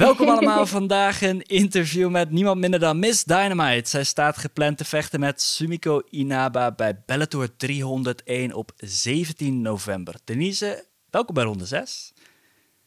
Welkom 0.00 0.28
allemaal 0.34 0.66
vandaag 0.66 1.22
een 1.22 1.42
interview 1.42 2.10
met 2.10 2.30
niemand 2.30 2.60
minder 2.60 2.80
dan 2.80 2.98
Miss 2.98 3.24
Dynamite. 3.24 3.88
Zij 3.88 4.04
staat 4.04 4.38
gepland 4.38 4.78
te 4.78 4.84
vechten 4.84 5.20
met 5.20 5.42
Sumiko 5.42 6.02
Inaba 6.10 6.72
bij 6.72 7.02
Bellator 7.06 7.56
301 7.56 8.54
op 8.54 8.72
17 8.76 9.62
november. 9.62 10.14
Denise, 10.24 10.84
welkom 11.10 11.34
bij 11.34 11.44
ronde 11.44 11.64
6. 11.64 12.12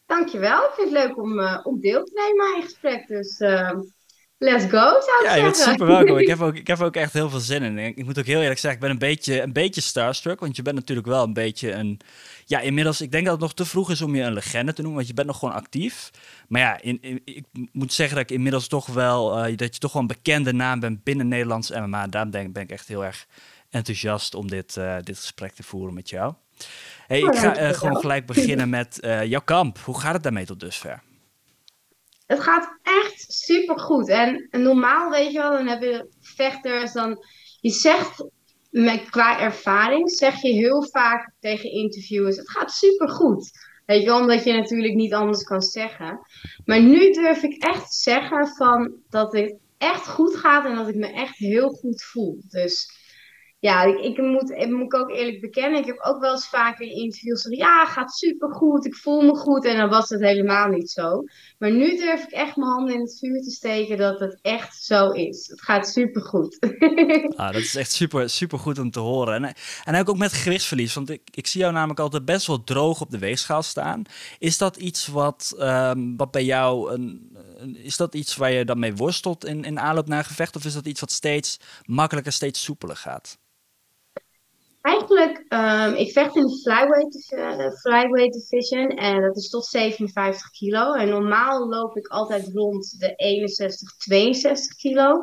Dankjewel, 0.06 0.64
ik 0.64 0.72
vind 0.76 0.90
het 0.90 1.06
leuk 1.06 1.18
om, 1.18 1.40
uh, 1.40 1.60
om 1.64 1.80
deel 1.80 2.04
te 2.04 2.12
nemen 2.14 2.46
aan 2.46 2.60
je 2.60 2.64
gesprek. 2.64 3.08
Dus 3.08 3.40
uh, 3.40 3.72
let's 4.44 4.64
go, 4.64 4.70
zou 4.78 5.00
ik 5.00 5.24
ja, 5.24 5.36
je 5.36 5.42
bent 5.42 5.58
super 5.58 5.88
welkom. 5.88 6.18
ik, 6.18 6.28
heb 6.34 6.42
ook, 6.42 6.56
ik 6.56 6.68
heb 6.68 6.82
ook 6.82 6.96
echt 6.96 7.14
heel 7.14 7.30
veel 7.30 7.40
zin 7.40 7.64
in. 7.64 7.78
Ik 7.78 8.06
moet 8.06 8.20
ook 8.20 8.26
heel 8.26 8.42
eerlijk 8.42 8.60
zeggen, 8.60 8.82
ik 8.82 8.86
ben 8.86 8.90
een 8.90 9.10
beetje, 9.10 9.42
een 9.42 9.54
beetje 9.54 9.82
starstruck. 9.82 10.40
Want 10.40 10.56
je 10.56 10.62
bent 10.62 10.76
natuurlijk 10.76 11.08
wel 11.08 11.24
een 11.24 11.34
beetje 11.34 11.72
een... 11.72 12.00
Ja, 12.46 12.60
inmiddels, 12.60 13.02
ik 13.02 13.12
denk 13.12 13.24
dat 13.24 13.34
het 13.34 13.42
nog 13.42 13.54
te 13.54 13.66
vroeg 13.66 13.92
is 13.92 14.02
om 14.02 14.16
je 14.16 14.22
een 14.22 14.34
legende 14.34 14.74
te 14.74 14.82
noemen. 14.82 14.98
Want 14.98 15.08
je 15.08 15.14
bent 15.14 15.28
nog 15.28 15.40
gewoon 15.40 15.54
actief. 15.54 16.10
Maar 16.48 16.62
ja, 16.62 16.82
in, 16.82 16.98
in, 17.02 17.22
ik 17.26 17.46
moet 17.72 17.94
zeggen 17.94 18.16
dat 18.16 18.30
ik 18.30 18.36
inmiddels 18.36 18.68
toch 18.68 18.86
wel... 18.86 19.48
Uh, 19.48 19.58
dat 19.58 19.74
je 19.74 19.80
toch 19.80 19.94
wel 19.94 20.02
een 20.02 20.08
bekende 20.08 20.54
naam 20.54 20.80
bent 20.80 21.04
binnen 21.04 21.28
Nederlands 21.28 21.72
MMA. 21.72 22.08
Daarom 22.08 22.32
denk, 22.32 22.54
ben 22.54 22.64
ik 22.64 22.72
echt 22.72 22.88
heel 22.88 23.06
erg 23.06 23.28
enthousiast 23.70 24.36
om 24.36 24.48
dit, 24.48 24.76
uh, 24.76 24.96
dit 25.02 25.18
gesprek 25.18 25.54
te 25.54 25.64
voeren 25.64 25.94
met 25.94 26.10
jou. 26.10 26.34
Hey, 27.08 27.20
ik 27.20 27.36
ga 27.36 27.62
uh, 27.62 27.70
gewoon 27.70 27.98
gelijk 27.98 28.26
beginnen 28.26 28.70
met 28.70 28.98
jouw 29.26 29.42
kamp. 29.42 29.80
Hoe 29.80 30.00
gaat 30.00 30.14
het 30.14 30.24
daarmee 30.24 30.46
tot 30.46 30.60
dusver? 30.60 31.02
Het 32.26 32.40
gaat 32.40 32.78
echt 32.82 33.26
super 33.34 33.80
goed. 33.80 34.10
En 34.10 34.50
normaal, 34.52 35.10
weet 35.10 35.32
je 35.32 35.38
wel, 35.38 35.52
dan 35.52 35.68
hebben 35.68 36.08
vechters 36.22 36.94
dan. 36.94 37.26
Je 37.62 37.70
zegt 37.70 38.26
met, 38.70 39.10
qua 39.10 39.40
ervaring, 39.40 40.12
zeg 40.12 40.42
je 40.42 40.54
heel 40.54 40.84
vaak 40.92 41.34
tegen 41.40 41.72
interviewers: 41.72 42.38
het 42.38 42.50
gaat 42.50 42.72
super 42.72 43.10
goed. 43.10 43.52
Weet 43.86 44.02
je 44.02 44.08
wel, 44.08 44.20
omdat 44.20 44.44
je 44.44 44.54
natuurlijk 44.54 44.94
niet 44.94 45.14
anders 45.14 45.44
kan 45.44 45.62
zeggen. 45.62 46.20
Maar 46.66 46.82
nu 46.82 47.12
durf 47.12 47.44
ik 47.44 47.64
echt 47.64 47.94
zeggen 47.94 48.48
van 48.48 48.94
dat 49.10 49.34
het 49.34 49.56
echt 49.78 50.08
goed 50.08 50.36
gaat 50.36 50.66
en 50.66 50.76
dat 50.76 50.88
ik 50.88 50.96
me 50.96 51.08
echt 51.08 51.38
heel 51.38 51.70
goed 51.70 52.04
voel. 52.04 52.44
Dus 52.48 53.03
ja, 53.64 53.84
ik, 53.84 54.18
moet, 54.18 54.50
ik 54.50 54.70
moet 54.70 54.94
ook 54.94 55.10
eerlijk 55.10 55.42
bekennen. 55.42 55.80
Ik 55.80 55.86
heb 55.86 56.00
ook 56.00 56.22
wel 56.22 56.32
eens 56.32 56.48
vaker 56.48 56.86
in 56.86 56.96
interviews 56.96 57.42
gezegd: 57.42 57.62
ja, 57.62 57.86
gaat 57.86 58.12
supergoed, 58.14 58.86
ik 58.86 58.96
voel 58.96 59.22
me 59.22 59.36
goed. 59.36 59.66
En 59.66 59.78
dan 59.78 59.90
was 59.90 60.10
het 60.10 60.22
helemaal 60.22 60.68
niet 60.68 60.92
zo. 60.92 61.24
Maar 61.58 61.72
nu 61.72 61.98
durf 61.98 62.24
ik 62.24 62.32
echt 62.32 62.56
mijn 62.56 62.70
handen 62.70 62.94
in 62.94 63.02
het 63.02 63.18
vuur 63.20 63.42
te 63.42 63.52
steken 63.52 63.98
dat 63.98 64.20
het 64.20 64.40
echt 64.42 64.84
zo 64.84 65.10
is. 65.10 65.48
Het 65.48 65.62
gaat 65.62 65.88
supergoed. 65.88 66.58
ah, 67.36 67.52
dat 67.52 67.62
is 67.62 67.76
echt 67.76 67.92
super, 67.92 68.30
super 68.30 68.60
goed 68.60 68.80
om 68.80 68.92
te 68.92 69.00
horen. 69.00 69.44
En, 69.44 69.54
en 69.84 70.08
ook 70.08 70.18
met 70.18 70.34
gewichtsverlies, 70.34 70.94
want 70.94 71.10
ik, 71.10 71.22
ik 71.32 71.48
zie 71.48 71.62
jou 71.62 71.74
namelijk 71.74 72.00
altijd 72.00 72.26
best 72.26 72.48
wel 72.48 72.64
droog 72.64 73.02
op 73.02 73.12
de 73.12 73.20
weegschaal 73.20 73.64
staan. 73.64 74.04
Is 74.40 74.58
dat 74.58 74.78
iets 74.78 75.08
wat, 75.08 75.56
um, 75.60 76.18
wat 76.18 76.32
bij 76.32 76.46
jou, 76.46 76.94
een, 76.94 77.38
is 77.74 77.98
dat 77.98 78.16
iets 78.16 78.36
waar 78.36 78.52
je 78.52 78.66
dan 78.66 78.80
mee 78.80 78.96
worstelt 78.96 79.46
in, 79.46 79.64
in 79.64 79.80
aanloop 79.80 80.08
naar 80.08 80.26
gevecht? 80.26 80.56
Of 80.56 80.66
is 80.66 80.74
dat 80.74 80.86
iets 80.86 81.00
wat 81.00 81.12
steeds 81.12 81.60
makkelijker, 81.86 82.34
steeds 82.34 82.64
soepeler 82.64 82.96
gaat? 82.96 83.42
Eigenlijk, 84.84 85.46
um, 85.50 85.94
ik 85.94 86.12
vecht 86.12 86.36
in 86.36 86.46
de 86.46 86.60
flyweight, 86.62 87.32
uh, 87.32 87.72
flyweight 87.72 88.34
division 88.34 88.90
en 88.90 89.22
dat 89.22 89.38
is 89.38 89.50
tot 89.50 89.66
57 89.66 90.50
kilo. 90.50 90.94
En 90.94 91.10
normaal 91.10 91.68
loop 91.70 91.98
ik 91.98 92.08
altijd 92.08 92.50
rond 92.54 93.00
de 93.00 93.14
61, 93.16 93.98
62 93.98 94.76
kilo. 94.76 95.22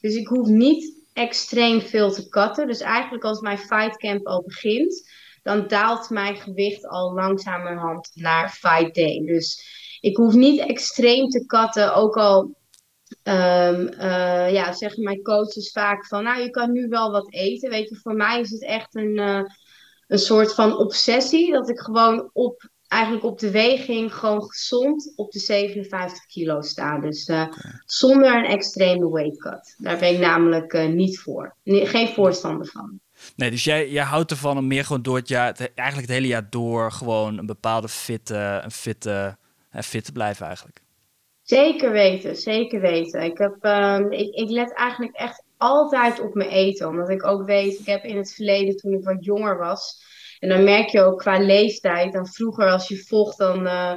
Dus 0.00 0.14
ik 0.14 0.26
hoef 0.26 0.46
niet 0.46 1.02
extreem 1.12 1.80
veel 1.80 2.12
te 2.12 2.28
katten. 2.28 2.66
Dus 2.66 2.80
eigenlijk 2.80 3.24
als 3.24 3.40
mijn 3.40 3.58
fight 3.58 3.96
camp 3.96 4.26
al 4.26 4.42
begint, 4.42 5.10
dan 5.42 5.66
daalt 5.66 6.10
mijn 6.10 6.36
gewicht 6.36 6.86
al 6.86 7.14
langzamerhand 7.14 8.10
naar 8.14 8.50
fight 8.50 8.94
day. 8.94 9.22
Dus 9.26 9.64
ik 10.00 10.16
hoef 10.16 10.34
niet 10.34 10.60
extreem 10.60 11.28
te 11.28 11.46
katten, 11.46 11.94
ook 11.94 12.16
al 12.16 12.54
Um, 13.22 13.88
uh, 13.92 14.52
ja, 14.52 14.72
zeggen 14.72 15.02
mijn 15.02 15.22
coaches 15.22 15.70
vaak 15.70 16.06
van, 16.06 16.24
nou, 16.24 16.42
je 16.42 16.50
kan 16.50 16.72
nu 16.72 16.88
wel 16.88 17.10
wat 17.10 17.32
eten. 17.32 17.70
Weet 17.70 17.88
je, 17.88 17.96
voor 17.96 18.14
mij 18.14 18.40
is 18.40 18.50
het 18.50 18.64
echt 18.64 18.94
een, 18.94 19.18
uh, 19.18 19.40
een 20.06 20.18
soort 20.18 20.54
van 20.54 20.76
obsessie. 20.76 21.52
Dat 21.52 21.68
ik 21.68 21.78
gewoon 21.78 22.30
op, 22.32 22.68
eigenlijk 22.88 23.24
op 23.24 23.38
de 23.38 23.50
weging 23.50 24.14
gewoon 24.14 24.42
gezond 24.42 25.12
op 25.16 25.30
de 25.30 25.38
57 25.38 26.26
kilo 26.26 26.60
sta. 26.60 27.00
Dus 27.00 27.28
uh, 27.28 27.40
okay. 27.40 27.72
zonder 27.84 28.36
een 28.36 28.50
extreme 28.50 29.10
weight 29.10 29.38
cut. 29.38 29.74
Daar 29.78 29.98
ben 29.98 30.12
ik 30.12 30.18
namelijk 30.18 30.88
niet 30.88 31.18
voor. 31.18 31.56
Nee, 31.62 31.86
geen 31.86 32.08
voorstander 32.08 32.66
van. 32.66 33.00
Nee, 33.36 33.50
dus 33.50 33.64
jij, 33.64 33.90
jij 33.90 34.04
houdt 34.04 34.30
ervan 34.30 34.58
om 34.58 34.66
meer 34.66 34.84
gewoon 34.84 35.02
door 35.02 35.16
het 35.16 35.28
jaar, 35.28 35.46
het, 35.46 35.58
eigenlijk 35.74 36.08
het 36.08 36.16
hele 36.16 36.32
jaar 36.32 36.50
door, 36.50 36.92
gewoon 36.92 37.38
een 37.38 37.46
bepaalde 37.46 37.88
fitte, 37.88 38.60
een 38.64 38.70
fitte, 38.70 39.36
fit 39.70 40.04
te 40.04 40.12
blijven 40.12 40.46
eigenlijk. 40.46 40.80
Zeker 41.42 41.92
weten, 41.92 42.36
zeker 42.36 42.80
weten. 42.80 43.22
Ik, 43.22 43.38
heb, 43.38 43.64
um, 43.64 44.12
ik, 44.12 44.34
ik 44.34 44.50
let 44.50 44.74
eigenlijk 44.74 45.16
echt 45.16 45.44
altijd 45.56 46.20
op 46.20 46.34
mijn 46.34 46.50
eten. 46.50 46.88
Omdat 46.88 47.08
ik 47.08 47.26
ook 47.26 47.46
weet, 47.46 47.78
ik 47.78 47.86
heb 47.86 48.04
in 48.04 48.16
het 48.16 48.34
verleden 48.34 48.76
toen 48.76 48.92
ik 48.92 49.04
wat 49.04 49.24
jonger 49.24 49.58
was. 49.58 50.02
En 50.38 50.48
dan 50.48 50.64
merk 50.64 50.88
je 50.88 51.02
ook 51.02 51.18
qua 51.18 51.38
leeftijd. 51.38 52.12
Dan 52.12 52.26
vroeger 52.26 52.70
als 52.70 52.88
je 52.88 52.96
vocht, 52.96 53.38
dan. 53.38 53.58
Uh, 53.58 53.94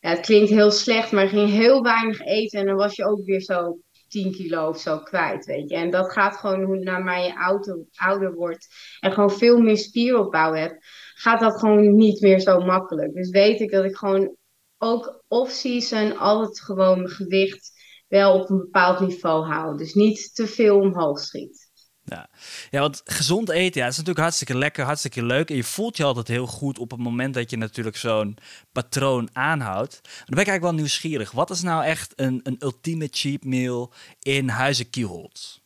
ja, 0.00 0.10
het 0.10 0.20
klinkt 0.20 0.50
heel 0.50 0.70
slecht, 0.70 1.12
maar 1.12 1.28
ging 1.28 1.50
heel 1.50 1.82
weinig 1.82 2.20
eten. 2.20 2.60
En 2.60 2.66
dan 2.66 2.76
was 2.76 2.96
je 2.96 3.04
ook 3.04 3.24
weer 3.24 3.40
zo 3.40 3.78
10 4.08 4.32
kilo 4.32 4.68
of 4.68 4.78
zo 4.78 4.98
kwijt, 4.98 5.44
weet 5.44 5.70
je. 5.70 5.76
En 5.76 5.90
dat 5.90 6.12
gaat 6.12 6.36
gewoon 6.36 6.62
hoe 6.62 6.78
naarmate 6.78 7.26
je 7.26 7.38
ouder, 7.38 7.78
ouder 7.94 8.34
wordt. 8.34 8.66
En 9.00 9.12
gewoon 9.12 9.30
veel 9.30 9.58
meer 9.58 9.76
spieropbouw 9.76 10.52
hebt. 10.52 10.86
Gaat 11.14 11.40
dat 11.40 11.58
gewoon 11.58 11.96
niet 11.96 12.20
meer 12.20 12.40
zo 12.40 12.60
makkelijk. 12.60 13.14
Dus 13.14 13.30
weet 13.30 13.60
ik 13.60 13.70
dat 13.70 13.84
ik 13.84 13.96
gewoon 13.96 14.36
ook 14.78 15.24
off-season 15.28 16.16
altijd 16.16 16.60
gewoon 16.60 16.98
mijn 16.98 17.14
gewicht 17.14 17.72
wel 18.08 18.40
op 18.40 18.50
een 18.50 18.58
bepaald 18.58 19.00
niveau 19.00 19.46
houden. 19.46 19.76
Dus 19.76 19.94
niet 19.94 20.34
te 20.34 20.46
veel 20.46 20.78
omhoog 20.80 21.20
schiet. 21.20 21.68
Ja. 22.08 22.28
ja, 22.70 22.80
want 22.80 23.00
gezond 23.04 23.48
eten, 23.48 23.80
ja, 23.80 23.86
is 23.86 23.96
natuurlijk 23.96 24.24
hartstikke 24.24 24.56
lekker, 24.56 24.84
hartstikke 24.84 25.22
leuk. 25.22 25.50
En 25.50 25.56
je 25.56 25.64
voelt 25.64 25.96
je 25.96 26.04
altijd 26.04 26.28
heel 26.28 26.46
goed 26.46 26.78
op 26.78 26.90
het 26.90 27.00
moment 27.00 27.34
dat 27.34 27.50
je 27.50 27.56
natuurlijk 27.56 27.96
zo'n 27.96 28.36
patroon 28.72 29.28
aanhoudt. 29.32 30.00
Maar 30.02 30.12
dan 30.24 30.34
ben 30.34 30.38
ik 30.38 30.48
eigenlijk 30.48 30.62
wel 30.62 30.72
nieuwsgierig. 30.72 31.30
Wat 31.30 31.50
is 31.50 31.62
nou 31.62 31.84
echt 31.84 32.12
een, 32.16 32.40
een 32.42 32.56
ultieme 32.58 33.08
cheap 33.10 33.44
meal 33.44 33.92
in 34.18 34.48
Huizen 34.48 34.90
Kielholz? 34.90 35.58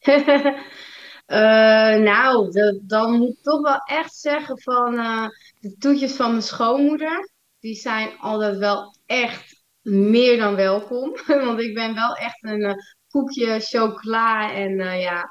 uh, 0.00 0.14
nou, 2.12 2.50
de, 2.50 2.80
dan 2.82 3.18
moet 3.18 3.28
ik 3.28 3.42
toch 3.42 3.60
wel 3.60 3.80
echt 3.84 4.14
zeggen 4.14 4.60
van 4.60 4.94
uh, 4.94 5.26
de 5.60 5.76
toetjes 5.78 6.12
van 6.12 6.30
mijn 6.30 6.42
schoonmoeder 6.42 7.30
die 7.60 7.74
zijn 7.74 8.18
altijd 8.18 8.56
wel 8.56 8.96
echt 9.06 9.62
meer 9.82 10.36
dan 10.36 10.54
welkom. 10.54 11.16
Want 11.46 11.60
ik 11.60 11.74
ben 11.74 11.94
wel 11.94 12.14
echt 12.14 12.44
een 12.44 12.60
uh, 12.60 12.74
koekje 13.08 13.60
chocola 13.60 14.52
en 14.52 14.70
uh, 14.70 15.00
ja, 15.00 15.28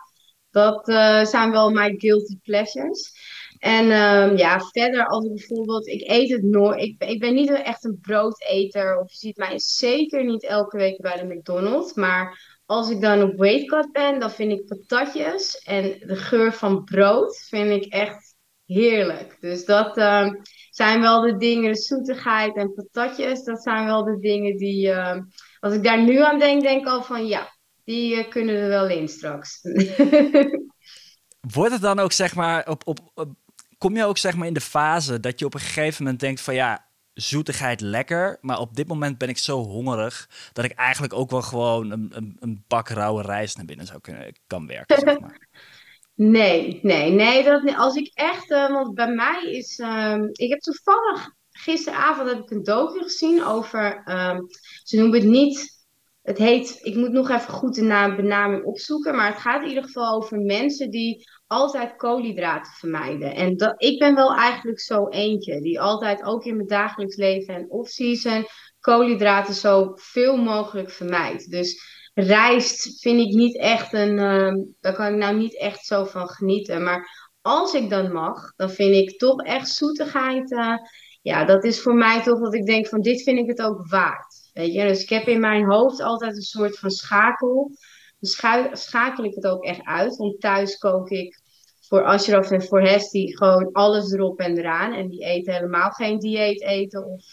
dat 0.50 0.88
uh, 0.88 1.26
zijn 1.26 1.52
wel 1.52 1.70
mijn 1.70 2.00
guilty 2.00 2.38
pleasures. 2.44 3.12
En 3.60 3.92
um, 3.92 4.38
ja, 4.38 4.60
verder 4.60 5.08
als 5.08 5.26
ik 5.26 5.34
bijvoorbeeld, 5.34 5.88
ik 5.88 6.10
eet 6.10 6.30
het 6.30 6.44
nooit, 6.44 6.82
ik, 6.82 7.04
ik 7.04 7.20
ben 7.20 7.34
niet 7.34 7.50
echt 7.50 7.84
een 7.84 8.00
broodeter 8.02 9.00
of 9.00 9.12
je 9.12 9.18
ziet 9.18 9.38
mij 9.38 9.60
zeker 9.60 10.26
niet 10.26 10.44
elke 10.44 10.78
week 10.78 11.02
bij 11.02 11.16
de 11.16 11.36
McDonald's. 11.36 11.94
Maar 11.94 12.56
als 12.66 12.90
ik 12.90 13.02
dan 13.02 13.24
op 13.24 13.38
weightcut 13.38 13.92
ben, 13.92 14.20
dan 14.20 14.32
vind 14.32 14.52
ik 14.52 14.66
patatjes 14.66 15.58
en 15.58 15.84
de 16.00 16.16
geur 16.16 16.54
van 16.54 16.84
brood 16.84 17.38
vind 17.38 17.72
ik 17.72 17.94
echt 17.94 18.27
heerlijk. 18.68 19.38
Dus 19.40 19.66
dat 19.66 19.98
uh, 19.98 20.30
zijn 20.70 21.02
wel 21.02 21.22
de 21.22 21.38
dingen, 21.38 21.74
de 21.74 21.80
zoetigheid 21.80 22.56
en 22.56 22.74
patatjes, 22.74 23.44
dat 23.44 23.64
zijn 23.64 23.86
wel 23.86 24.04
de 24.04 24.20
dingen 24.20 24.58
die, 24.58 24.88
uh, 24.88 25.18
als 25.60 25.74
ik 25.74 25.84
daar 25.84 26.04
nu 26.04 26.22
aan 26.22 26.40
denk, 26.40 26.62
denk 26.62 26.82
ik 26.82 26.88
al 26.88 27.04
van 27.04 27.28
ja, 27.28 27.58
die 27.84 28.16
uh, 28.16 28.30
kunnen 28.30 28.56
er 28.56 28.68
wel 28.68 28.90
in 28.90 29.08
straks. 29.08 29.60
Wordt 31.54 31.72
het 31.72 31.82
dan 31.82 32.00
ook 32.00 32.12
zeg 32.12 32.36
maar, 32.36 32.68
op, 32.68 32.88
op, 32.88 33.00
op, 33.14 33.34
kom 33.78 33.96
je 33.96 34.06
ook 34.06 34.18
zeg 34.18 34.36
maar 34.36 34.48
in 34.48 34.54
de 34.54 34.62
fase 34.62 35.20
dat 35.20 35.40
je 35.40 35.46
op 35.46 35.54
een 35.54 35.60
gegeven 35.60 36.04
moment 36.04 36.22
denkt 36.22 36.42
van 36.42 36.54
ja, 36.54 36.86
zoetigheid 37.14 37.82
lekker, 37.82 38.38
maar 38.42 38.60
op 38.60 38.76
dit 38.76 38.88
moment 38.88 39.18
ben 39.18 39.30
ik 39.30 39.38
zo 39.38 39.64
hongerig 39.64 40.30
dat 40.54 40.66
ik 40.66 40.72
eigenlijk 40.72 41.14
ook 41.14 41.30
wel 41.30 41.42
gewoon 41.42 41.92
een, 41.92 42.12
een, 42.14 42.38
een 42.40 42.64
bak 42.68 42.90
rauwe 42.90 43.22
rijst 43.22 43.58
naar 43.58 43.66
binnen 43.66 43.86
zou 43.86 44.02
kunnen 44.02 44.36
kan 44.48 44.68
werken. 44.68 45.00
Zeg 45.00 45.20
maar. 45.20 45.48
Nee, 46.18 46.80
nee, 46.82 47.12
nee. 47.12 47.44
Dat, 47.44 47.76
als 47.76 47.96
ik 47.96 48.12
echt, 48.14 48.52
uh, 48.52 48.72
want 48.72 48.94
bij 48.94 49.14
mij 49.14 49.44
is, 49.52 49.80
um, 49.80 50.30
ik 50.32 50.50
heb 50.50 50.60
toevallig 50.60 51.30
gisteravond 51.50 52.30
heb 52.30 52.40
ik 52.40 52.52
een 52.52 52.64
docu 52.64 53.02
gezien 53.02 53.44
over, 53.44 54.04
um, 54.10 54.48
ze 54.84 54.98
noemen 54.98 55.20
het 55.20 55.30
niet, 55.30 55.86
het 56.22 56.38
heet, 56.38 56.80
ik 56.82 56.96
moet 56.96 57.12
nog 57.12 57.30
even 57.30 57.54
goed 57.54 57.76
de 57.76 57.82
naam, 57.82 58.16
benaming 58.16 58.64
opzoeken, 58.64 59.16
maar 59.16 59.32
het 59.32 59.42
gaat 59.42 59.62
in 59.62 59.68
ieder 59.68 59.84
geval 59.84 60.16
over 60.16 60.40
mensen 60.40 60.90
die 60.90 61.30
altijd 61.48 61.96
koolhydraten 61.96 62.72
vermijden. 62.72 63.36
En 63.36 63.58
dat, 63.58 63.84
ik 63.84 64.00
ben 64.00 64.16
wel 64.16 64.36
eigenlijk 64.36 64.80
zo 64.80 65.08
eentje, 65.08 65.62
die 65.62 65.82
altijd 65.82 66.24
ook 66.24 66.46
in 66.46 66.56
mijn 66.56 66.68
dagelijks 66.68 67.16
leven 67.16 67.54
en 67.56 67.70
off-season 67.70 68.46
koolhydraten 68.80 69.54
zo 69.54 69.92
veel 69.96 70.38
mogelijk 70.38 70.92
vermijdt. 70.92 71.52
Dus 71.52 71.82
rijst 72.20 73.00
vind 73.02 73.20
ik 73.20 73.34
niet 73.34 73.58
echt 73.58 73.94
een. 73.94 74.18
Uh, 74.18 74.54
daar 74.80 74.94
kan 74.94 75.14
ik 75.14 75.18
nou 75.20 75.38
niet 75.38 75.58
echt 75.60 75.86
zo 75.86 76.04
van 76.04 76.28
genieten. 76.28 76.84
Maar 76.84 77.32
als 77.42 77.74
ik 77.74 77.90
dan 77.90 78.12
mag, 78.12 78.54
dan 78.56 78.70
vind 78.70 78.96
ik 78.96 79.18
toch 79.18 79.44
echt 79.44 79.70
zoetigheid. 79.70 80.52
Uh, 80.52 80.76
ja, 81.22 81.46
dat 81.46 81.64
is 81.64 81.82
voor 81.82 81.96
mij 81.96 82.24
toch 82.24 82.40
dat 82.40 82.54
ik 82.54 82.66
denk 82.66 82.88
van 82.88 83.02
dit 83.02 83.24
vind 83.24 83.40
ik 83.40 83.48
het 83.48 83.62
ook 83.62 83.88
waard. 83.90 84.50
Weet 84.54 84.74
je, 84.74 84.88
dus 84.88 85.02
ik 85.02 85.10
heb 85.10 85.28
in 85.28 85.40
mijn 85.40 85.66
hoofd 85.66 86.02
altijd 86.02 86.36
een 86.36 86.42
soort 86.42 86.80
van 86.80 86.90
schakel. 86.90 87.72
Dan 88.20 88.78
schakel 88.78 89.24
ik 89.24 89.36
het 89.36 89.48
ook 89.48 89.64
echt 89.64 89.84
uit. 89.84 90.16
Want 90.16 90.40
thuis 90.40 90.78
kook 90.78 91.10
ik 91.10 91.42
voor 91.80 92.04
Ashraf 92.04 92.52
en 92.52 92.64
voor 92.64 92.82
Hesti 92.82 93.38
gewoon 93.38 93.72
alles 93.72 94.12
erop 94.12 94.40
en 94.40 94.58
eraan. 94.58 94.94
En 94.94 95.08
die 95.08 95.24
eten 95.24 95.54
helemaal 95.54 95.90
geen 95.90 96.20
dieet 96.20 96.62
eten. 96.62 97.06
Of 97.06 97.26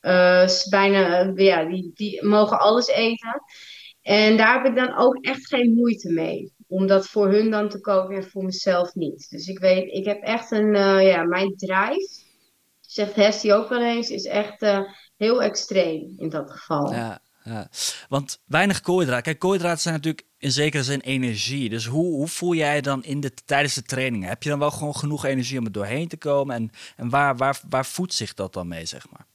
uh, 0.00 0.48
bijna, 0.70 1.32
ja, 1.34 1.64
die, 1.64 1.90
die 1.94 2.24
mogen 2.24 2.58
alles 2.58 2.86
eten. 2.86 3.42
En 4.04 4.36
daar 4.36 4.62
heb 4.62 4.70
ik 4.70 4.76
dan 4.76 4.96
ook 4.96 5.24
echt 5.24 5.46
geen 5.46 5.74
moeite 5.74 6.12
mee. 6.12 6.52
Om 6.66 6.86
dat 6.86 7.06
voor 7.06 7.30
hun 7.30 7.50
dan 7.50 7.68
te 7.68 7.80
koken 7.80 8.16
en 8.16 8.30
voor 8.30 8.44
mezelf 8.44 8.94
niet. 8.94 9.30
Dus 9.30 9.48
ik 9.48 9.58
weet, 9.58 9.92
ik 9.92 10.04
heb 10.04 10.22
echt 10.22 10.50
een, 10.50 10.74
uh, 10.74 11.02
ja, 11.02 11.22
mijn 11.22 11.56
drive, 11.56 12.20
zegt 12.80 13.14
Hesti 13.14 13.52
ook 13.52 13.68
wel 13.68 13.82
eens, 13.82 14.10
is 14.10 14.24
echt 14.24 14.62
uh, 14.62 14.80
heel 15.16 15.42
extreem 15.42 16.12
in 16.16 16.28
dat 16.28 16.50
geval. 16.50 16.92
Ja, 16.92 17.20
ja. 17.44 17.68
Want 18.08 18.42
weinig 18.46 18.80
koolhydraten. 18.80 19.22
Kijk, 19.22 19.38
koolhydraten 19.38 19.80
zijn 19.80 19.94
natuurlijk 19.94 20.26
in 20.38 20.52
zekere 20.52 20.82
zin 20.82 21.00
energie. 21.00 21.68
Dus 21.68 21.86
hoe, 21.86 22.14
hoe 22.14 22.28
voel 22.28 22.54
jij 22.54 22.80
dan 22.80 23.04
in 23.04 23.20
de, 23.20 23.34
tijdens 23.44 23.74
de 23.74 23.82
trainingen? 23.82 24.28
Heb 24.28 24.42
je 24.42 24.48
dan 24.48 24.58
wel 24.58 24.70
gewoon 24.70 24.96
genoeg 24.96 25.24
energie 25.24 25.58
om 25.58 25.64
er 25.64 25.72
doorheen 25.72 26.08
te 26.08 26.16
komen? 26.16 26.54
En, 26.54 26.70
en 26.96 27.10
waar, 27.10 27.36
waar, 27.36 27.60
waar 27.68 27.86
voedt 27.86 28.14
zich 28.14 28.34
dat 28.34 28.52
dan 28.52 28.68
mee, 28.68 28.86
zeg 28.86 29.10
maar? 29.10 29.26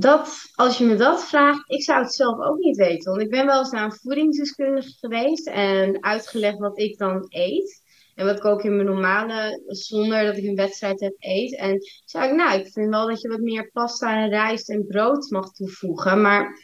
Dat, 0.00 0.50
als 0.54 0.78
je 0.78 0.84
me 0.84 0.96
dat 0.96 1.24
vraagt, 1.24 1.70
ik 1.70 1.82
zou 1.82 2.02
het 2.02 2.14
zelf 2.14 2.40
ook 2.40 2.58
niet 2.58 2.76
weten. 2.76 3.10
Want 3.10 3.22
ik 3.22 3.30
ben 3.30 3.46
wel 3.46 3.58
eens 3.58 3.70
naar 3.70 3.84
een 3.84 3.98
voedingsdeskundige 4.02 4.92
geweest 4.98 5.46
en 5.48 6.02
uitgelegd 6.02 6.58
wat 6.58 6.78
ik 6.78 6.98
dan 6.98 7.26
eet. 7.28 7.82
En 8.14 8.26
wat 8.26 8.36
ik 8.36 8.44
ook 8.44 8.62
in 8.62 8.74
mijn 8.74 8.86
normale, 8.86 9.62
zonder 9.66 10.24
dat 10.24 10.36
ik 10.36 10.44
een 10.44 10.54
wedstrijd 10.54 11.00
heb, 11.00 11.14
eet. 11.18 11.56
En 11.56 11.78
zei 12.04 12.28
ik, 12.28 12.34
nou, 12.34 12.60
ik 12.60 12.72
vind 12.72 12.90
wel 12.90 13.06
dat 13.06 13.20
je 13.20 13.28
wat 13.28 13.40
meer 13.40 13.70
pasta 13.72 14.16
en 14.16 14.28
rijst 14.28 14.70
en 14.70 14.86
brood 14.86 15.30
mag 15.30 15.50
toevoegen. 15.50 16.20
Maar 16.20 16.58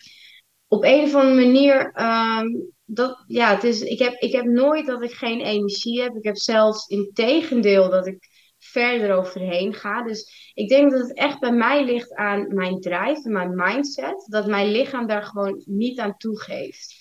op 0.68 0.84
een 0.84 1.04
of 1.04 1.14
andere 1.14 1.46
manier, 1.46 1.90
ehm, 1.92 2.46
dat, 2.84 3.24
ja, 3.26 3.54
het 3.54 3.64
is, 3.64 3.80
ik, 3.80 3.98
heb, 3.98 4.14
ik 4.14 4.32
heb 4.32 4.44
nooit 4.44 4.86
dat 4.86 5.02
ik 5.02 5.12
geen 5.12 5.40
energie 5.40 6.02
heb. 6.02 6.16
Ik 6.16 6.24
heb 6.24 6.36
zelfs 6.36 6.86
in 6.86 7.10
tegendeel 7.14 7.90
dat 7.90 8.06
ik 8.06 8.35
verder 8.70 9.16
overheen 9.16 9.74
ga. 9.74 10.02
Dus 10.02 10.50
ik 10.54 10.68
denk 10.68 10.90
dat 10.90 11.00
het 11.00 11.16
echt 11.16 11.40
bij 11.40 11.52
mij 11.52 11.84
ligt 11.84 12.14
aan 12.14 12.54
mijn 12.54 12.80
drive 12.80 13.20
en 13.24 13.32
mijn 13.32 13.54
mindset. 13.54 14.26
Dat 14.28 14.46
mijn 14.46 14.70
lichaam 14.70 15.06
daar 15.06 15.22
gewoon 15.22 15.62
niet 15.64 15.98
aan 15.98 16.16
toegeeft. 16.16 16.94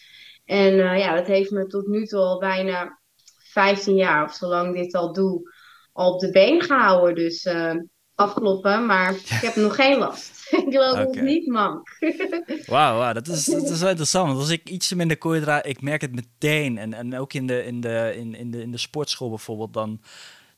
En 0.45 0.73
uh, 0.73 1.00
ja, 1.00 1.15
dat 1.15 1.27
heeft 1.27 1.51
me 1.51 1.65
tot 1.65 1.88
nu 1.88 2.06
toe 2.06 2.19
al 2.19 2.39
bijna 2.39 3.00
15 3.38 3.95
jaar, 3.95 4.23
of 4.23 4.33
zolang 4.33 4.75
dit 4.75 4.94
al 4.94 5.13
doe, 5.13 5.53
al 5.91 6.13
op 6.13 6.19
de 6.19 6.31
been 6.31 6.62
gehouden. 6.62 7.15
Dus 7.15 7.45
uh, 7.45 7.75
afkloppen, 8.15 8.85
maar 8.85 9.15
ik 9.15 9.27
heb 9.27 9.56
nog 9.56 9.75
geen 9.75 9.97
last. 9.97 10.47
ik 10.67 10.73
loop 10.73 10.97
nog 10.97 11.23
niet 11.23 11.47
mank. 11.47 11.97
Wauw, 12.65 12.97
wow, 12.97 13.13
dat, 13.13 13.27
is, 13.27 13.45
dat 13.45 13.69
is 13.69 13.79
wel 13.79 13.89
interessant. 13.89 14.27
Want 14.27 14.39
als 14.39 14.50
ik 14.50 14.69
iets 14.69 14.94
minder 14.94 15.17
koolhydraten, 15.17 15.69
ik 15.69 15.81
merk 15.81 16.01
het 16.01 16.15
meteen. 16.15 16.77
En, 16.77 16.94
en 16.94 17.17
ook 17.17 17.33
in 17.33 17.47
de, 17.47 17.65
in, 17.65 17.81
de, 17.81 18.13
in, 18.15 18.35
in, 18.35 18.51
de, 18.51 18.62
in 18.62 18.71
de 18.71 18.77
sportschool 18.77 19.29
bijvoorbeeld, 19.29 19.73
dan 19.73 20.01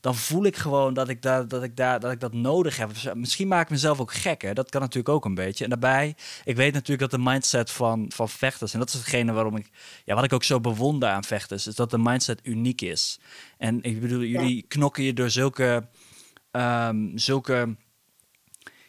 dan 0.00 0.14
voel 0.14 0.44
ik 0.44 0.56
gewoon 0.56 0.94
dat 0.94 1.08
ik, 1.08 1.22
daar, 1.22 1.48
dat, 1.48 1.62
ik 1.62 1.76
daar, 1.76 2.00
dat 2.00 2.12
ik 2.12 2.20
dat 2.20 2.32
nodig 2.32 2.76
heb. 2.76 2.88
Dus, 2.88 3.04
eh, 3.04 3.14
misschien 3.14 3.48
maak 3.48 3.62
ik 3.62 3.70
mezelf 3.70 4.00
ook 4.00 4.12
gek, 4.12 4.42
hè? 4.42 4.52
dat 4.52 4.70
kan 4.70 4.80
natuurlijk 4.80 5.14
ook 5.14 5.24
een 5.24 5.34
beetje. 5.34 5.64
En 5.64 5.70
daarbij, 5.70 6.16
ik 6.44 6.56
weet 6.56 6.72
natuurlijk 6.72 7.10
dat 7.10 7.20
de 7.20 7.30
mindset 7.30 7.70
van, 7.70 8.10
van 8.14 8.28
vechters, 8.28 8.72
en 8.72 8.78
dat 8.78 8.88
is 8.88 8.94
hetgene 8.94 9.32
waarom 9.32 9.56
ik, 9.56 9.70
ja, 10.04 10.14
wat 10.14 10.24
ik 10.24 10.32
ook 10.32 10.44
zo 10.44 10.60
bewonder 10.60 11.08
aan 11.08 11.24
vechters, 11.24 11.66
is 11.66 11.74
dat 11.74 11.90
de 11.90 11.98
mindset 11.98 12.40
uniek 12.42 12.80
is. 12.80 13.20
En 13.58 13.82
ik 13.82 14.00
bedoel, 14.00 14.22
jullie 14.22 14.64
knokken 14.68 15.02
je 15.02 15.12
door 15.12 15.30
zulke, 15.30 15.88
um, 16.52 17.18
zulke 17.18 17.76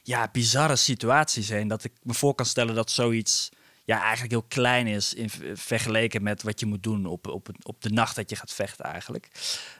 ja, 0.03 0.29
bizarre 0.31 0.75
situaties 0.75 1.49
heen, 1.49 1.67
dat 1.67 1.83
ik 1.83 1.93
me 2.03 2.13
voor 2.13 2.35
kan 2.35 2.45
stellen 2.45 2.75
dat 2.75 2.91
zoiets 2.91 3.49
ja, 3.89 4.01
eigenlijk 4.01 4.31
heel 4.31 4.45
klein 4.47 4.87
is 4.87 5.13
in 5.13 5.29
vergeleken 5.53 6.23
met 6.23 6.43
wat 6.43 6.59
je 6.59 6.65
moet 6.65 6.83
doen 6.83 7.05
op, 7.05 7.27
op, 7.27 7.49
op 7.63 7.81
de 7.81 7.89
nacht 7.89 8.15
dat 8.15 8.29
je 8.29 8.35
gaat 8.35 8.53
vechten 8.53 8.85
eigenlijk. 8.85 9.25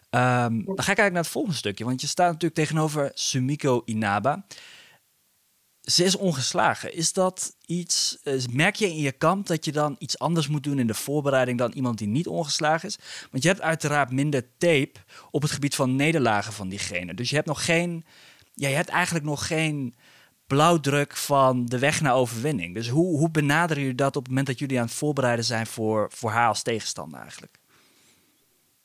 Um, 0.09 0.65
dan 0.65 0.83
ga 0.83 0.91
ik 0.91 0.97
eigenlijk 0.97 1.11
naar 1.11 1.23
het 1.23 1.31
volgende 1.31 1.57
stukje, 1.57 1.85
want 1.85 2.01
je 2.01 2.07
staat 2.07 2.27
natuurlijk 2.27 2.61
tegenover 2.61 3.11
Sumiko 3.13 3.81
Inaba. 3.85 4.45
Ze 5.81 6.03
is 6.03 6.15
ongeslagen. 6.15 6.93
Is 6.93 7.13
dat 7.13 7.55
iets, 7.65 8.17
uh, 8.23 8.45
merk 8.51 8.75
je 8.75 8.87
in 8.87 9.01
je 9.01 9.11
kamp 9.11 9.47
dat 9.47 9.65
je 9.65 9.71
dan 9.71 9.95
iets 9.99 10.19
anders 10.19 10.47
moet 10.47 10.63
doen 10.63 10.79
in 10.79 10.87
de 10.87 10.93
voorbereiding 10.93 11.57
dan 11.57 11.71
iemand 11.71 11.97
die 11.97 12.07
niet 12.07 12.27
ongeslagen 12.27 12.87
is? 12.87 12.97
Want 13.31 13.43
je 13.43 13.49
hebt 13.49 13.61
uiteraard 13.61 14.11
minder 14.11 14.57
tape 14.57 14.99
op 15.31 15.41
het 15.41 15.51
gebied 15.51 15.75
van 15.75 15.95
nederlagen 15.95 16.53
van 16.53 16.69
diegene. 16.69 17.13
Dus 17.13 17.29
je 17.29 17.35
hebt 17.35 17.47
nog 17.47 17.65
geen, 17.65 18.05
ja, 18.53 18.67
je 18.67 18.75
hebt 18.75 18.89
eigenlijk 18.89 19.25
nog 19.25 19.47
geen 19.47 19.95
blauwdruk 20.49 21.15
van 21.15 21.65
de 21.65 21.79
weg 21.79 22.01
naar 22.01 22.15
overwinning. 22.15 22.75
Dus 22.75 22.87
hoe, 22.87 23.17
hoe 23.17 23.31
benaderen 23.31 23.81
jullie 23.81 23.97
dat 23.97 24.15
op 24.15 24.21
het 24.21 24.27
moment 24.27 24.47
dat 24.47 24.59
jullie 24.59 24.79
aan 24.79 24.85
het 24.85 24.93
voorbereiden 24.93 25.45
zijn 25.45 25.67
voor, 25.67 26.11
voor 26.11 26.29
haar 26.29 26.47
als 26.47 26.63
tegenstander 26.63 27.19
eigenlijk? 27.19 27.57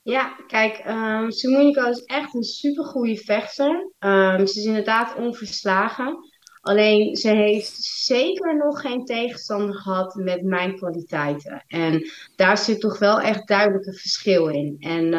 Ja, 0.01 0.35
kijk, 0.47 0.83
um, 0.87 1.27
is 1.27 2.03
echt 2.05 2.33
een 2.33 2.43
supergoeie 2.43 3.19
vechter. 3.19 3.91
Um, 3.99 4.47
ze 4.47 4.59
is 4.59 4.65
inderdaad 4.65 5.15
onverslagen. 5.15 6.17
Alleen 6.61 7.15
ze 7.15 7.29
heeft 7.29 7.73
zeker 7.83 8.57
nog 8.57 8.81
geen 8.81 9.05
tegenstander 9.05 9.75
gehad 9.75 10.15
met 10.15 10.43
mijn 10.43 10.75
kwaliteiten. 10.75 11.63
En 11.67 12.09
daar 12.35 12.57
zit 12.57 12.79
toch 12.79 12.99
wel 12.99 13.19
echt 13.19 13.47
duidelijk 13.47 13.85
een 13.85 13.93
verschil 13.93 14.47
in. 14.47 14.75
En 14.79 15.13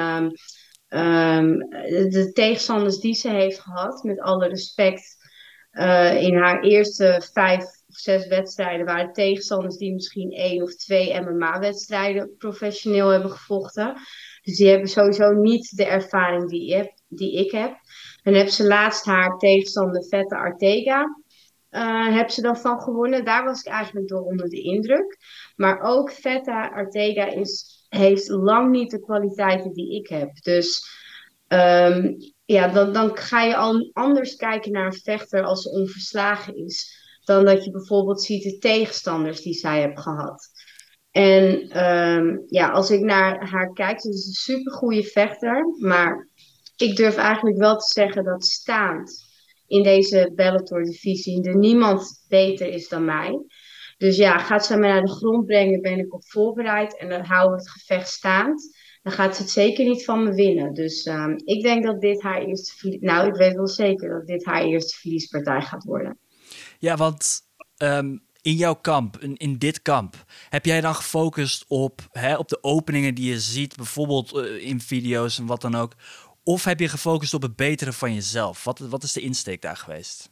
um, 0.89 1.59
de 2.11 2.31
tegenstanders 2.33 2.99
die 2.99 3.15
ze 3.15 3.29
heeft 3.29 3.61
gehad, 3.61 4.03
met 4.03 4.21
alle 4.21 4.49
respect, 4.49 5.17
uh, 5.77 6.23
in 6.23 6.37
haar 6.37 6.61
eerste 6.61 7.23
vijf 7.33 7.65
of 7.65 7.97
zes 7.97 8.27
wedstrijden 8.27 8.87
waren 8.87 9.13
tegenstanders 9.13 9.77
die 9.77 9.93
misschien 9.93 10.31
één 10.31 10.63
of 10.63 10.75
twee 10.75 11.21
MMA-wedstrijden 11.21 12.35
professioneel 12.39 13.09
hebben 13.09 13.31
gevochten. 13.31 13.95
Dus 14.43 14.57
die 14.57 14.69
hebben 14.69 14.89
sowieso 14.89 15.31
niet 15.31 15.77
de 15.77 15.85
ervaring 15.85 16.49
die, 16.49 16.75
heb, 16.75 16.93
die 17.09 17.45
ik 17.45 17.51
heb. 17.51 17.77
Dan 18.23 18.35
heb 18.35 18.49
ze 18.49 18.67
laatst 18.67 19.05
haar 19.05 19.39
tegenstander 19.39 20.05
Vette 20.05 20.37
Artega. 20.37 21.25
Uh, 21.71 22.15
heb 22.17 22.31
ze 22.31 22.41
dan 22.41 22.57
van 22.57 22.81
gewonnen. 22.81 23.25
Daar 23.25 23.45
was 23.45 23.61
ik 23.61 23.73
eigenlijk 23.73 24.09
door 24.09 24.23
onder 24.23 24.49
de 24.49 24.63
indruk. 24.63 25.17
Maar 25.57 25.81
ook 25.81 26.13
Vette 26.13 26.71
Artega 26.71 27.27
is, 27.27 27.85
heeft 27.89 28.29
lang 28.29 28.71
niet 28.71 28.91
de 28.91 29.01
kwaliteiten 29.01 29.73
die 29.73 29.95
ik 29.95 30.09
heb. 30.09 30.43
Dus 30.43 30.85
um, 31.49 32.17
ja, 32.47 32.69
dan, 32.69 32.93
dan 32.93 33.17
ga 33.17 33.43
je 33.43 33.57
al 33.57 33.91
anders 33.93 34.37
kijken 34.37 34.73
naar 34.73 34.87
een 34.87 35.01
vechter 35.03 35.43
als 35.43 35.63
ze 35.63 35.71
onverslagen 35.71 36.57
is. 36.57 37.05
Dan 37.25 37.45
dat 37.45 37.65
je 37.65 37.71
bijvoorbeeld 37.71 38.23
ziet 38.23 38.43
de 38.43 38.59
tegenstanders 38.59 39.41
die 39.41 39.55
zij 39.55 39.81
heeft 39.81 40.01
gehad. 40.01 40.49
En 41.11 41.79
um, 41.87 42.45
ja, 42.47 42.69
als 42.69 42.91
ik 42.91 43.01
naar 43.01 43.49
haar 43.49 43.73
kijk, 43.73 44.01
ze 44.01 44.09
is 44.09 44.27
een 44.27 44.33
supergoeie 44.33 45.05
vechter. 45.05 45.65
Maar 45.79 46.29
ik 46.77 46.97
durf 46.97 47.17
eigenlijk 47.17 47.57
wel 47.57 47.77
te 47.77 48.01
zeggen 48.01 48.25
dat 48.25 48.45
staand 48.45 49.25
in 49.67 49.83
deze 49.83 50.33
Bellator-divisie 50.35 51.49
er 51.49 51.57
niemand 51.57 52.25
beter 52.29 52.69
is 52.69 52.89
dan 52.89 53.05
mij. 53.05 53.45
Dus 53.97 54.17
ja, 54.17 54.39
gaat 54.39 54.67
ze 54.67 54.77
mij 54.77 54.91
naar 54.91 55.05
de 55.05 55.13
grond 55.13 55.47
brengen, 55.47 55.81
ben 55.81 55.99
ik 55.99 56.15
op 56.15 56.27
voorbereid. 56.27 56.99
En 56.99 57.09
dan 57.09 57.25
houden 57.25 57.57
we 57.57 57.63
het 57.63 57.71
gevecht 57.71 58.09
staand. 58.09 58.77
Dan 59.07 59.15
gaat 59.15 59.37
ze 59.37 59.43
het 59.43 59.51
zeker 59.51 59.85
niet 59.85 60.05
van 60.05 60.25
me 60.25 60.35
winnen. 60.35 60.75
Dus 60.75 61.07
um, 61.07 61.37
ik 61.45 61.63
denk 61.63 61.85
dat 61.85 62.01
dit 62.01 62.23
haar 62.23 62.43
eerste 62.43 62.97
Nou, 63.01 63.29
ik 63.29 63.35
weet 63.35 63.55
wel 63.55 63.67
zeker 63.67 64.09
dat 64.09 64.27
dit 64.27 64.45
haar 64.45 64.63
eerste 64.63 64.99
verliespartij 64.99 65.63
gaat 65.63 65.85
worden. 65.85 66.19
Ja, 66.79 66.97
want 66.97 67.41
um, 67.79 68.23
in 68.43 68.55
jouw 68.55 68.75
kamp, 68.75 69.19
in, 69.19 69.37
in, 69.37 69.59
dit 69.59 69.83
kamp, 69.83 70.25
heb 70.49 70.65
jij 70.65 70.81
dan 70.81 70.95
gefocust 70.95 71.65
op, 71.69 72.01
hè, 72.11 72.37
op 72.37 72.49
de 72.49 72.63
openingen 72.63 73.15
die 73.15 73.31
je 73.31 73.41
ziet, 73.41 73.77
bijvoorbeeld 73.77 74.35
uh, 74.35 74.67
in 74.67 74.81
video's 74.81 75.39
en 75.39 75.47
wat 75.47 75.61
dan 75.61 75.75
ook? 75.75 75.93
Of 76.45 76.65
heb 76.65 76.81
je 76.81 76.89
gefocust 76.89 77.35
op 77.35 77.43
het 77.43 77.57
beteren 77.57 77.95
van 77.95 78.15
jezelf? 78.15 78.65
Wat, 78.65 78.79
wat 78.79 79.03
is 79.03 79.13
de 79.13 79.21
insteek 79.21 79.63
daar 79.63 79.77
geweest? 79.77 80.31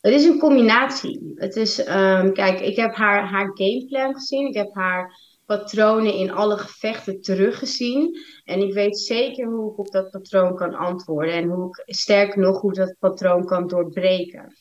Het 0.00 0.12
is 0.12 0.24
een 0.24 0.38
combinatie. 0.38 1.32
Het 1.34 1.56
is, 1.56 1.78
um, 1.78 2.32
kijk, 2.32 2.60
ik 2.60 2.76
heb 2.76 2.94
haar, 2.94 3.28
haar 3.28 3.50
gameplan 3.54 4.14
gezien. 4.14 4.46
Ik 4.46 4.54
heb 4.54 4.74
haar 4.74 5.20
patronen 5.58 6.14
in 6.14 6.32
alle 6.32 6.58
gevechten 6.58 7.20
teruggezien. 7.20 8.18
En 8.44 8.60
ik 8.60 8.72
weet 8.72 8.98
zeker 8.98 9.46
hoe 9.46 9.72
ik 9.72 9.78
op 9.78 9.90
dat 9.90 10.10
patroon 10.10 10.56
kan 10.56 10.74
antwoorden. 10.74 11.34
En 11.34 11.48
hoe 11.48 11.68
ik, 11.84 11.94
sterker 11.94 12.38
nog, 12.38 12.60
hoe 12.60 12.72
dat 12.72 12.96
patroon 12.98 13.44
kan 13.44 13.66
doorbreken. 13.66 14.56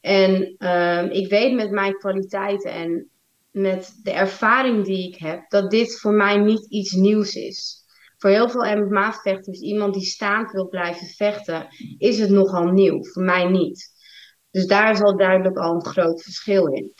En 0.00 0.54
um, 0.58 1.10
ik 1.10 1.28
weet 1.28 1.54
met 1.54 1.70
mijn 1.70 1.98
kwaliteiten 1.98 2.70
en 2.70 3.10
met 3.50 4.00
de 4.02 4.10
ervaring 4.10 4.84
die 4.84 5.08
ik 5.08 5.18
heb, 5.18 5.50
dat 5.50 5.70
dit 5.70 6.00
voor 6.00 6.12
mij 6.12 6.36
niet 6.36 6.70
iets 6.70 6.92
nieuws 6.92 7.34
is. 7.34 7.86
Voor 8.16 8.30
heel 8.30 8.48
veel 8.48 8.76
MMA-vechters, 8.76 9.60
iemand 9.60 9.94
die 9.94 10.04
staand 10.04 10.52
wil 10.52 10.68
blijven 10.68 11.06
vechten, 11.06 11.66
is 11.98 12.18
het 12.18 12.30
nogal 12.30 12.64
nieuw. 12.64 13.04
Voor 13.04 13.22
mij 13.22 13.44
niet. 13.44 13.96
Dus 14.50 14.66
daar 14.66 14.90
is 14.90 15.00
al 15.00 15.16
duidelijk 15.16 15.56
al 15.56 15.74
een 15.74 15.86
groot 15.86 16.22
verschil 16.22 16.66
in. 16.66 16.94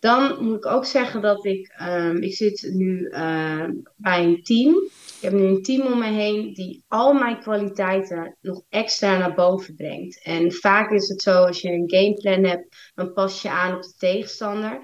Dan 0.00 0.44
moet 0.44 0.56
ik 0.56 0.66
ook 0.66 0.84
zeggen 0.84 1.20
dat 1.20 1.44
ik, 1.44 1.74
ehm, 1.76 2.16
ik 2.16 2.34
zit 2.34 2.70
nu 2.72 3.00
uh, 3.00 3.68
bij 3.96 4.24
een 4.24 4.42
team. 4.42 4.74
Ik 5.16 5.20
heb 5.20 5.32
nu 5.32 5.44
een 5.44 5.62
team 5.62 5.92
om 5.92 5.98
me 5.98 6.06
heen 6.06 6.52
die 6.52 6.84
al 6.88 7.12
mijn 7.12 7.40
kwaliteiten 7.40 8.36
nog 8.40 8.62
extra 8.68 9.18
naar 9.18 9.34
boven 9.34 9.74
brengt. 9.74 10.22
En 10.22 10.52
vaak 10.52 10.90
is 10.90 11.08
het 11.08 11.22
zo, 11.22 11.44
als 11.44 11.60
je 11.60 11.68
een 11.68 11.90
gameplan 11.90 12.44
hebt, 12.44 12.92
dan 12.94 13.12
pas 13.12 13.42
je 13.42 13.50
aan 13.50 13.74
op 13.74 13.82
de 13.82 13.94
tegenstander. 13.96 14.80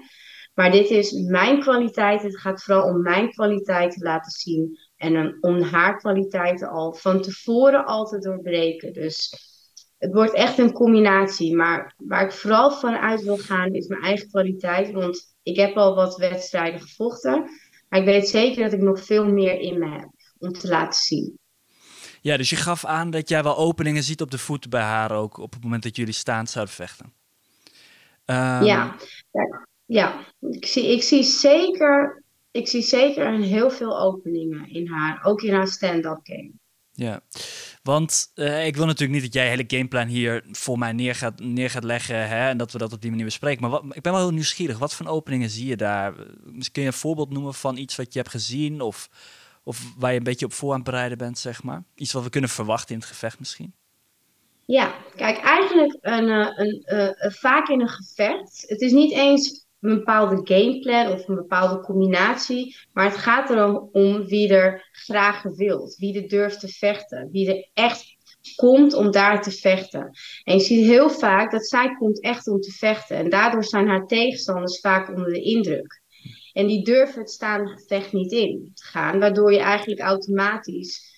Maar 0.53 0.71
dit 0.71 0.89
is 0.89 1.11
mijn 1.11 1.59
kwaliteit. 1.59 2.21
Het 2.21 2.39
gaat 2.39 2.63
vooral 2.63 2.87
om 2.87 3.01
mijn 3.01 3.31
kwaliteiten 3.31 4.01
laten 4.01 4.31
zien. 4.31 4.77
En 4.97 5.37
om 5.41 5.61
haar 5.61 5.97
kwaliteiten 5.97 6.69
al 6.69 6.93
van 6.93 7.21
tevoren 7.21 7.85
al 7.85 8.05
te 8.05 8.19
doorbreken. 8.19 8.93
Dus 8.93 9.33
het 10.05 10.13
wordt 10.13 10.33
echt 10.33 10.57
een 10.57 10.71
combinatie. 10.71 11.55
Maar 11.55 11.93
waar 11.97 12.25
ik 12.25 12.31
vooral 12.31 12.71
van 12.71 12.95
uit 12.95 13.23
wil 13.23 13.37
gaan 13.37 13.73
is 13.73 13.87
mijn 13.87 14.01
eigen 14.01 14.29
kwaliteit. 14.29 14.91
Want 14.91 15.35
ik 15.43 15.55
heb 15.55 15.75
al 15.75 15.95
wat 15.95 16.17
wedstrijden 16.17 16.81
gevochten. 16.81 17.49
Maar 17.89 17.99
ik 17.99 18.05
weet 18.05 18.27
zeker 18.27 18.63
dat 18.63 18.73
ik 18.73 18.81
nog 18.81 19.05
veel 19.05 19.25
meer 19.25 19.59
in 19.59 19.79
me 19.79 19.89
heb 19.89 20.09
om 20.37 20.51
te 20.51 20.67
laten 20.67 21.01
zien. 21.01 21.39
Ja, 22.21 22.37
dus 22.37 22.49
je 22.49 22.55
gaf 22.55 22.85
aan 22.85 23.09
dat 23.09 23.29
jij 23.29 23.43
wel 23.43 23.57
openingen 23.57 24.03
ziet 24.03 24.21
op 24.21 24.31
de 24.31 24.37
voeten 24.37 24.69
bij 24.69 24.81
haar 24.81 25.11
ook. 25.11 25.37
Op 25.37 25.53
het 25.53 25.63
moment 25.63 25.83
dat 25.83 25.95
jullie 25.95 26.13
staand 26.13 26.49
zouden 26.49 26.73
vechten. 26.73 27.05
Um... 28.25 28.63
Ja, 28.63 28.95
ja, 29.31 29.67
ja. 29.85 30.25
Ik, 30.39 30.65
zie, 30.65 30.91
ik 30.91 31.03
zie 31.03 31.23
zeker 31.23 32.23
ik 32.55 32.67
zie 32.67 32.81
zeker 32.81 33.31
heel 33.31 33.71
veel 33.71 33.99
openingen 33.99 34.69
in 34.69 34.87
haar, 34.87 35.23
ook 35.23 35.41
in 35.41 35.53
haar 35.53 35.67
stand-up 35.67 36.19
game. 36.23 36.51
Ja, 36.91 37.21
want 37.85 38.31
uh, 38.35 38.65
ik 38.65 38.75
wil 38.75 38.85
natuurlijk 38.85 39.21
niet 39.21 39.31
dat 39.31 39.41
jij 39.41 39.49
hele 39.49 39.63
gameplan 39.67 40.07
hier 40.07 40.43
voor 40.51 40.77
mij 40.77 40.91
neer 40.91 41.15
gaat, 41.15 41.39
neer 41.39 41.69
gaat 41.69 41.83
leggen 41.83 42.27
hè, 42.27 42.49
en 42.49 42.57
dat 42.57 42.71
we 42.71 42.77
dat 42.77 42.93
op 42.93 43.01
die 43.01 43.09
manier 43.09 43.25
bespreken. 43.25 43.61
Maar 43.61 43.69
wat, 43.69 43.83
ik 43.91 44.01
ben 44.01 44.11
wel 44.11 44.21
heel 44.21 44.31
nieuwsgierig. 44.31 44.77
Wat 44.77 44.93
voor 44.93 45.07
openingen 45.07 45.49
zie 45.49 45.67
je 45.67 45.75
daar? 45.75 46.13
Misschien 46.43 46.71
kun 46.71 46.81
je 46.81 46.87
een 46.87 46.93
voorbeeld 46.93 47.29
noemen 47.29 47.53
van 47.53 47.77
iets 47.77 47.95
wat 47.95 48.13
je 48.13 48.19
hebt 48.19 48.31
gezien 48.31 48.81
of, 48.81 49.09
of 49.63 49.93
waar 49.97 50.11
je 50.11 50.17
een 50.17 50.23
beetje 50.23 50.45
op 50.45 50.53
voor 50.53 50.73
aan 50.73 50.83
bereiden 50.83 51.17
bent, 51.17 51.39
zeg 51.39 51.63
maar? 51.63 51.83
Iets 51.95 52.13
wat 52.13 52.23
we 52.23 52.29
kunnen 52.29 52.49
verwachten 52.49 52.93
in 52.93 52.99
het 52.99 53.09
gevecht 53.09 53.39
misschien? 53.39 53.73
Ja, 54.65 54.95
kijk, 55.15 55.37
eigenlijk 55.37 55.97
een, 56.01 56.29
eh, 56.29 56.51
een, 56.55 56.83
een, 56.85 57.15
uh, 57.25 57.31
vaak 57.31 57.67
in 57.67 57.81
een 57.81 57.89
gevecht. 57.89 58.63
Het 58.67 58.81
is 58.81 58.91
niet 58.91 59.11
eens 59.11 59.64
een 59.85 59.97
bepaalde 59.97 60.39
gameplan 60.43 61.11
of 61.11 61.27
een 61.27 61.35
bepaalde 61.35 61.79
combinatie. 61.79 62.75
Maar 62.93 63.05
het 63.05 63.17
gaat 63.17 63.49
erom 63.49 63.89
om 63.91 64.25
wie 64.25 64.53
er 64.53 64.89
graag 64.91 65.43
wilt, 65.43 65.95
wie 65.95 66.21
er 66.21 66.27
durft 66.27 66.59
te 66.59 66.67
vechten, 66.67 67.29
wie 67.31 67.55
er 67.55 67.69
echt 67.73 68.15
komt 68.55 68.93
om 68.93 69.11
daar 69.11 69.41
te 69.41 69.51
vechten. 69.51 70.11
En 70.43 70.57
je 70.57 70.63
ziet 70.63 70.85
heel 70.85 71.09
vaak 71.09 71.51
dat 71.51 71.67
zij 71.67 71.95
komt 71.95 72.21
echt 72.21 72.47
om 72.47 72.59
te 72.59 72.71
vechten. 72.71 73.17
En 73.17 73.29
daardoor 73.29 73.63
zijn 73.63 73.87
haar 73.87 74.05
tegenstanders 74.05 74.79
vaak 74.79 75.09
onder 75.09 75.33
de 75.33 75.41
indruk. 75.41 76.03
En 76.53 76.67
die 76.67 76.83
durven 76.83 77.19
het 77.19 77.31
staande 77.31 77.69
gevecht 77.69 78.13
niet 78.13 78.31
in 78.31 78.71
te 78.73 78.83
gaan, 78.83 79.19
waardoor 79.19 79.51
je 79.51 79.59
eigenlijk 79.59 80.01
automatisch 80.01 81.13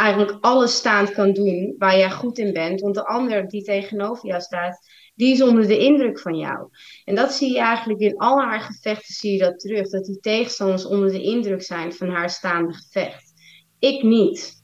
eigenlijk 0.00 0.38
alles 0.40 0.76
staand 0.76 1.12
kan 1.12 1.32
doen 1.32 1.74
waar 1.78 1.96
jij 1.96 2.10
goed 2.10 2.38
in 2.38 2.52
bent. 2.52 2.80
Want 2.80 2.94
de 2.94 3.04
ander 3.04 3.48
die 3.48 3.62
tegenover 3.62 4.26
jou 4.26 4.40
staat, 4.40 4.78
die 5.20 5.32
is 5.32 5.42
onder 5.42 5.66
de 5.66 5.78
indruk 5.78 6.20
van 6.20 6.36
jou. 6.36 6.68
En 7.04 7.14
dat 7.14 7.32
zie 7.32 7.52
je 7.52 7.58
eigenlijk 7.58 8.00
in 8.00 8.16
al 8.16 8.40
haar 8.40 8.60
gevechten, 8.60 9.14
zie 9.14 9.32
je 9.32 9.38
dat 9.38 9.58
terug. 9.58 9.88
Dat 9.88 10.04
die 10.04 10.20
tegenstanders 10.20 10.86
onder 10.86 11.10
de 11.10 11.22
indruk 11.22 11.62
zijn 11.62 11.92
van 11.92 12.08
haar 12.08 12.30
staande 12.30 12.72
gevecht. 12.72 13.32
Ik 13.78 14.02
niet. 14.02 14.62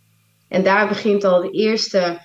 En 0.49 0.63
daar 0.63 0.89
begint 0.89 1.25
al 1.25 1.51
eerste, 1.51 2.21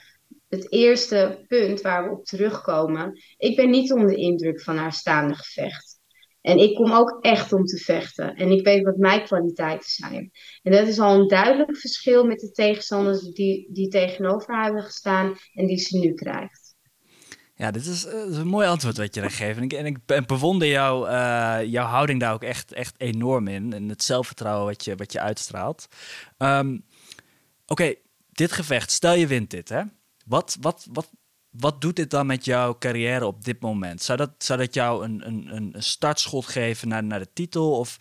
het 0.47 0.71
eerste 0.71 1.45
punt 1.47 1.81
waar 1.81 2.03
we 2.03 2.17
op 2.17 2.25
terugkomen. 2.25 3.21
Ik 3.37 3.55
ben 3.55 3.69
niet 3.69 3.91
onder 3.91 4.07
de 4.07 4.15
indruk 4.15 4.61
van 4.61 4.77
haar 4.77 4.93
staande 4.93 5.35
gevecht. 5.35 5.99
En 6.41 6.57
ik 6.57 6.75
kom 6.75 6.91
ook 6.91 7.17
echt 7.21 7.53
om 7.53 7.65
te 7.65 7.77
vechten. 7.77 8.35
En 8.35 8.51
ik 8.51 8.65
weet 8.65 8.83
wat 8.83 8.97
mijn 8.97 9.23
kwaliteiten 9.23 9.89
zijn. 9.89 10.31
En 10.63 10.71
dat 10.71 10.87
is 10.87 10.99
al 10.99 11.19
een 11.19 11.27
duidelijk 11.27 11.77
verschil 11.77 12.25
met 12.25 12.39
de 12.39 12.51
tegenstanders 12.51 13.21
die, 13.21 13.69
die 13.71 13.87
tegenover 13.87 14.53
haar 14.53 14.63
hebben 14.63 14.83
gestaan 14.83 15.35
en 15.53 15.65
die 15.65 15.77
ze 15.77 15.97
nu 15.97 16.13
krijgt. 16.13 16.60
Ja, 17.61 17.71
dit 17.71 17.85
is, 17.85 18.03
een 18.05 18.47
mooi 18.47 18.67
antwoord 18.67 18.97
wat 18.97 19.15
je 19.15 19.21
daar 19.21 19.31
geeft. 19.31 19.57
En 19.57 19.63
ik, 19.63 19.73
en 19.73 19.85
ik 19.85 20.25
bewonder 20.27 20.67
jou, 20.67 21.09
uh, 21.09 21.59
jouw 21.71 21.85
houding 21.85 22.19
daar 22.19 22.33
ook 22.33 22.43
echt, 22.43 22.73
echt 22.73 22.95
enorm 22.97 23.47
in. 23.47 23.73
En 23.73 23.89
het 23.89 24.03
zelfvertrouwen 24.03 24.65
wat 24.65 24.83
je, 24.85 24.95
wat 24.95 25.11
je 25.11 25.19
uitstraalt. 25.19 25.87
Um, 26.37 26.85
Oké, 27.65 27.93
dit 28.31 28.51
gevecht, 28.51 28.91
stel 28.91 29.13
je 29.13 29.27
wint 29.27 29.49
dit, 29.49 29.69
hè? 29.69 29.81
Wat, 30.25 30.57
wat, 30.59 30.87
wat, 30.91 31.09
wat 31.49 31.81
doet 31.81 31.95
dit 31.95 32.09
dan 32.09 32.25
met 32.25 32.45
jouw 32.45 32.77
carrière 32.77 33.25
op 33.25 33.43
dit 33.43 33.61
moment? 33.61 34.01
Zou 34.01 34.17
dat, 34.17 34.31
zou 34.37 34.59
dat 34.59 34.73
jou 34.73 35.03
een, 35.03 35.27
een, 35.27 35.55
een 35.55 35.83
startschot 35.83 36.45
geven 36.45 36.87
naar, 36.87 37.03
naar 37.03 37.19
de 37.19 37.33
titel? 37.33 37.77
Of 37.77 37.97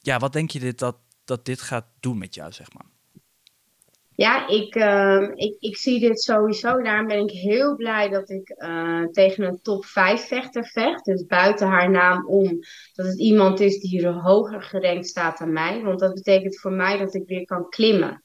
ja, 0.00 0.18
wat 0.18 0.32
denk 0.32 0.50
je 0.50 0.60
dit, 0.60 0.78
dat, 0.78 0.96
dat 1.24 1.44
dit 1.44 1.60
gaat 1.60 1.86
doen 2.00 2.18
met 2.18 2.34
jou, 2.34 2.52
zeg 2.52 2.72
maar? 2.72 2.86
Ja, 4.16 4.48
ik, 4.48 4.74
uh, 4.74 5.28
ik, 5.34 5.56
ik 5.58 5.76
zie 5.76 6.00
dit 6.00 6.20
sowieso. 6.20 6.82
Daarom 6.82 7.06
ben 7.06 7.18
ik 7.18 7.30
heel 7.30 7.76
blij 7.76 8.08
dat 8.08 8.30
ik 8.30 8.54
uh, 8.56 9.04
tegen 9.04 9.44
een 9.44 9.60
top 9.62 9.84
5 9.84 10.26
vechter 10.26 10.66
vecht. 10.66 11.04
Dus 11.04 11.26
buiten 11.26 11.66
haar 11.66 11.90
naam 11.90 12.26
om. 12.26 12.58
Dat 12.92 13.06
het 13.06 13.18
iemand 13.18 13.60
is 13.60 13.80
die 13.80 14.06
er 14.06 14.12
hoger 14.12 14.62
gerankt 14.62 15.06
staat 15.06 15.38
dan 15.38 15.52
mij. 15.52 15.82
Want 15.82 16.00
dat 16.00 16.14
betekent 16.14 16.60
voor 16.60 16.72
mij 16.72 16.98
dat 16.98 17.14
ik 17.14 17.26
weer 17.26 17.44
kan 17.44 17.68
klimmen. 17.68 18.20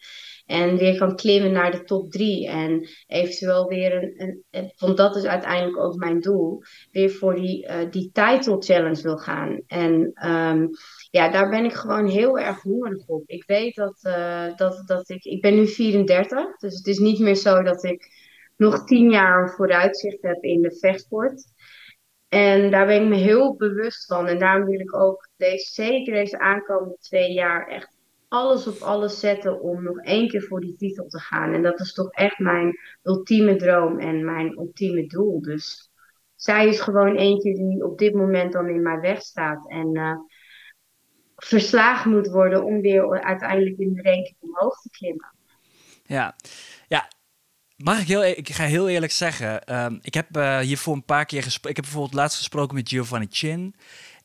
En 0.49 0.77
weer 0.77 0.97
kan 0.97 1.15
klimmen 1.15 1.51
naar 1.51 1.71
de 1.71 1.83
top 1.83 2.11
3. 2.11 2.47
En 2.47 2.87
eventueel 3.07 3.67
weer 3.67 3.93
een, 3.93 4.43
een, 4.51 4.73
Want 4.77 4.97
dat 4.97 5.15
is 5.15 5.25
uiteindelijk 5.25 5.77
ook 5.77 5.95
mijn 5.95 6.19
doel. 6.19 6.61
Weer 6.91 7.11
voor 7.11 7.35
die, 7.35 7.67
uh, 7.67 7.91
die 7.91 8.09
title 8.11 8.55
challenge 8.59 9.01
wil 9.01 9.17
gaan. 9.17 9.61
En 9.67 10.11
um, 10.25 10.69
ja, 11.11 11.29
daar 11.29 11.49
ben 11.49 11.65
ik 11.65 11.73
gewoon 11.73 12.07
heel 12.07 12.39
erg 12.39 12.61
hongerig 12.61 13.07
op. 13.07 13.23
Ik 13.25 13.43
weet 13.45 13.75
dat, 13.75 13.99
uh, 14.03 14.55
dat, 14.55 14.83
dat 14.85 15.09
ik. 15.09 15.23
Ik 15.23 15.41
ben 15.41 15.55
nu 15.55 15.67
34. 15.67 16.57
Dus 16.57 16.77
het 16.77 16.87
is 16.87 16.97
niet 16.99 17.19
meer 17.19 17.35
zo 17.35 17.63
dat 17.63 17.83
ik 17.83 18.07
nog 18.55 18.85
10 18.85 19.09
jaar 19.09 19.49
vooruitzicht 19.49 20.21
heb 20.21 20.43
in 20.43 20.61
de 20.61 20.77
vechtsport. 20.79 21.43
En 22.29 22.71
daar 22.71 22.85
ben 22.85 23.01
ik 23.01 23.07
me 23.07 23.15
heel 23.15 23.55
bewust 23.55 24.05
van. 24.05 24.27
En 24.27 24.39
daarom 24.39 24.65
wil 24.65 24.79
ik 24.79 24.95
ook 24.95 25.29
deze, 25.37 25.71
zeker 25.73 26.13
deze 26.13 26.39
aankomende 26.39 26.97
twee 26.99 27.33
jaar 27.33 27.67
echt 27.67 27.97
alles 28.29 28.67
op 28.67 28.81
alles 28.81 29.19
zetten 29.19 29.61
om 29.61 29.83
nog 29.83 29.99
één 29.99 30.27
keer 30.27 30.41
voor 30.41 30.61
die 30.61 30.75
titel 30.75 31.07
te 31.07 31.19
gaan. 31.19 31.53
En 31.53 31.61
dat 31.61 31.79
is 31.79 31.93
toch 31.93 32.11
echt 32.11 32.39
mijn 32.39 32.79
ultieme 33.03 33.55
droom 33.55 33.99
en 33.99 34.25
mijn 34.25 34.51
ultieme 34.51 35.07
doel. 35.07 35.41
Dus 35.41 35.91
zij 36.35 36.67
is 36.67 36.79
gewoon 36.79 37.15
eentje 37.15 37.53
die 37.53 37.85
op 37.85 37.97
dit 37.97 38.13
moment 38.13 38.53
dan 38.53 38.67
in 38.67 38.81
mijn 38.81 38.99
weg 38.99 39.21
staat. 39.21 39.69
En 39.69 39.95
uh, 39.95 40.15
verslagen 41.35 42.11
moet 42.11 42.27
worden 42.27 42.63
om 42.63 42.81
weer 42.81 43.23
uiteindelijk 43.23 43.77
in 43.77 43.93
de 43.93 44.01
ranking 44.01 44.35
omhoog 44.39 44.81
te 44.81 44.89
klimmen. 44.89 45.33
Ja, 46.03 46.35
ja. 46.87 47.07
Mag 47.75 48.01
ik 48.01 48.07
heel, 48.07 48.23
e-, 48.23 48.31
ik 48.31 48.49
ga 48.49 48.63
heel 48.63 48.89
eerlijk 48.89 49.11
zeggen, 49.11 49.75
um, 49.83 49.99
ik 50.01 50.13
heb 50.13 50.37
uh, 50.37 50.59
hiervoor 50.59 50.93
een 50.93 51.05
paar 51.05 51.25
keer 51.25 51.43
gesproken. 51.43 51.69
Ik 51.69 51.75
heb 51.75 51.85
bijvoorbeeld 51.85 52.15
laatst 52.15 52.37
gesproken 52.37 52.75
met 52.75 52.89
Giovanni 52.89 53.27
Chin. 53.29 53.75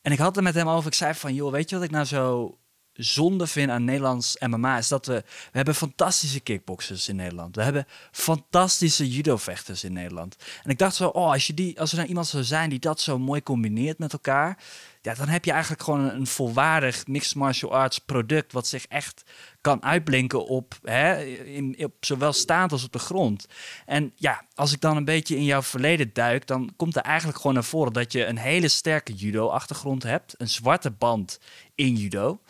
En 0.03 0.13
ik 0.13 0.19
had 0.19 0.35
het 0.35 0.45
met 0.45 0.55
hem 0.55 0.69
over. 0.69 0.87
Ik 0.87 0.95
zei 0.95 1.15
van, 1.15 1.35
joh, 1.35 1.53
weet 1.53 1.71
je 1.71 1.77
wat 1.77 1.85
ik 1.85 1.91
nou 1.91 2.05
zo 2.05 2.59
zonde 2.95 3.47
vind 3.47 3.71
aan 3.71 3.85
Nederlands 3.85 4.37
MMA 4.39 4.79
is 4.79 4.89
dat 4.89 5.07
we, 5.07 5.15
we 5.25 5.51
hebben 5.53 5.75
fantastische 5.75 6.41
kickboxers 6.41 7.09
in 7.09 7.17
Nederland. 7.17 7.57
We 7.57 7.63
hebben 7.63 7.87
fantastische 8.11 9.11
judo-vechters 9.11 9.85
in 9.85 9.93
Nederland. 9.93 10.37
En 10.63 10.71
ik 10.71 10.79
dacht 10.79 10.95
zo, 10.95 11.09
oh, 11.09 11.31
als, 11.31 11.47
je 11.47 11.55
die, 11.55 11.81
als 11.81 11.91
er 11.91 11.97
nou 11.97 12.09
iemand 12.09 12.27
zou 12.27 12.45
zijn 12.45 12.71
die 12.71 12.79
dat 12.79 13.01
zo 13.01 13.19
mooi 13.19 13.43
combineert 13.43 13.99
met 13.99 14.13
elkaar, 14.13 14.59
ja, 15.05 15.15
dan 15.15 15.29
heb 15.29 15.45
je 15.45 15.51
eigenlijk 15.51 15.83
gewoon 15.83 16.11
een, 16.11 16.27
volwaardig 16.27 17.07
mixed 17.07 17.35
martial 17.35 17.75
arts 17.75 17.99
product 17.99 18.53
wat 18.53 18.67
zich 18.67 18.87
echt 18.87 19.23
kan 19.61 19.83
uitblinken 19.83 20.47
op, 20.47 20.79
hè, 20.83 21.25
in, 21.25 21.77
op 21.79 21.95
zowel 22.01 22.33
staand 22.33 22.73
als 22.73 22.85
op 22.85 22.93
de 22.93 22.99
grond. 22.99 23.47
En 23.87 24.13
ja, 24.15 24.45
als 24.55 24.73
ik 24.73 24.81
dan 24.81 24.97
een 24.97 25.05
beetje 25.05 25.37
in 25.37 25.45
jouw 25.45 25.63
verleden 25.63 26.11
duik, 26.13 26.47
dan 26.47 26.73
komt 26.77 26.97
er 26.97 27.03
eigenlijk 27.03 27.39
gewoon 27.39 27.55
naar 27.55 27.65
voren 27.65 27.93
dat 27.93 28.13
je 28.13 28.27
een 28.27 28.39
hele 28.39 28.69
sterke 28.69 29.13
judo-achtergrond 29.13 30.03
hebt, 30.03 30.35
een 30.37 30.49
zwarte 30.49 30.91
band 30.91 31.41
in 31.75 31.97
judo 31.97 32.41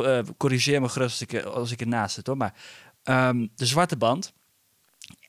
uh, 0.00 0.20
corrigeer 0.36 0.80
me 0.80 0.88
gerust 0.88 1.20
als 1.20 1.28
ik, 1.28 1.44
als 1.44 1.70
ik 1.70 1.80
ernaast 1.80 2.14
zit 2.14 2.26
hoor. 2.26 2.36
Maar 2.36 2.54
um, 3.04 3.50
de 3.54 3.66
zwarte 3.66 3.96
band. 3.96 4.32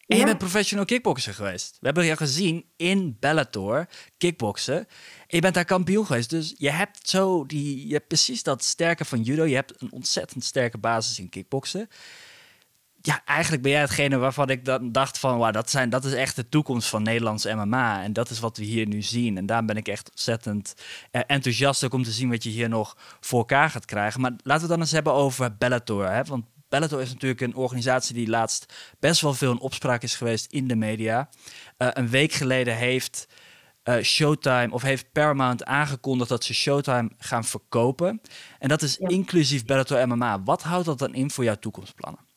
En 0.08 0.18
je 0.18 0.26
bent 0.26 0.38
professional 0.38 0.86
kickboxer 0.86 1.34
geweest. 1.34 1.78
We 1.80 1.86
hebben 1.86 2.06
je 2.06 2.16
gezien 2.16 2.66
in 2.76 3.18
Bellator 3.20 3.88
kickboksen. 4.18 4.78
En 4.78 4.86
je 5.28 5.42
bent 5.42 5.54
daar 5.54 5.66
kampioen 5.66 6.06
geweest. 6.06 6.30
Dus 6.30 6.54
je 6.58 6.72
hebt 6.72 7.10
zo 7.10 7.46
die, 7.46 7.88
je 7.88 7.94
hebt 7.94 8.08
precies 8.08 8.44
dat 8.44 8.64
sterke 8.64 9.06
van 9.06 9.22
judo. 9.22 9.46
Je 9.46 9.56
hebt 9.56 9.82
een 9.82 9.92
ontzettend 9.92 10.44
sterke 10.44 10.78
basis 10.78 11.20
in 11.20 11.30
kickboksen 11.30 11.90
ja, 13.02 13.22
eigenlijk 13.26 13.64
ben 13.64 13.72
jij 13.72 13.82
hetgene 13.82 14.18
waarvan 14.18 14.50
ik 14.50 14.66
dan 14.66 14.92
dacht 14.92 15.18
van, 15.18 15.38
wow, 15.38 15.54
dat, 15.54 15.70
zijn, 15.70 15.90
dat 15.90 16.06
is 16.06 16.14
echt 16.14 16.36
de 16.36 16.50
toekomst 16.50 16.90
van 16.90 17.04
Nederlands 17.04 17.46
MMA. 17.46 18.04
En 18.04 18.14
dat 18.14 18.30
is 18.30 18.40
wat 18.40 18.58
we 18.58 18.64
hier 18.64 18.88
nu 18.88 19.02
zien. 19.02 19.38
En 19.38 19.46
daar 19.46 19.66
ben 19.66 19.78
ik 19.78 19.88
echt 19.88 20.10
ontzettend 20.10 20.74
uh, 21.12 21.22
enthousiast 21.28 21.84
ook 21.84 21.94
om 21.94 22.04
te 22.04 22.12
zien 22.12 22.30
wat 22.30 22.44
je 22.44 22.50
hier 22.50 22.70
nog 22.70 22.98
voor 23.20 23.40
elkaar 23.40 23.70
gaat 23.70 23.86
krijgen. 23.86 24.22
Maar 24.22 24.34
laten 24.44 24.64
we 24.64 24.70
dan 24.70 24.80
eens 24.80 24.92
hebben 24.92 25.14
over 25.14 25.56
Bellator. 25.58 26.12
Hè? 26.12 26.24
Want 26.24 26.46
Bellator 26.70 27.02
is 27.02 27.14
natuurlijk 27.14 27.42
een 27.42 27.56
organisatie 27.56 28.16
die 28.16 28.30
laatst 28.30 28.74
best 29.00 29.22
wel 29.22 29.34
veel 29.34 29.52
in 29.52 29.60
opspraak 29.60 30.04
is 30.04 30.16
geweest 30.16 30.52
in 30.52 30.68
de 30.68 30.76
media. 30.76 31.30
Uh, 31.78 31.88
een 31.94 32.10
week 32.10 32.32
geleden 32.32 32.76
heeft 32.76 33.28
Showtime, 34.02 34.72
of 34.72 34.82
heeft 34.82 35.12
Paramount 35.12 35.66
aangekondigd 35.66 36.30
dat 36.30 36.44
ze 36.44 36.54
Showtime 36.54 37.10
gaan 37.18 37.44
verkopen. 37.44 38.22
En 38.60 38.70
dat 38.70 38.82
is 38.82 38.98
inclusief 38.98 39.66
Bellator 39.66 40.08
MMA. 40.08 40.44
Wat 40.44 40.64
houdt 40.64 40.86
dat 40.86 41.00
dan 41.00 41.14
in 41.14 41.32
voor 41.32 41.44
jouw 41.44 41.56
toekomstplannen? 41.56 42.29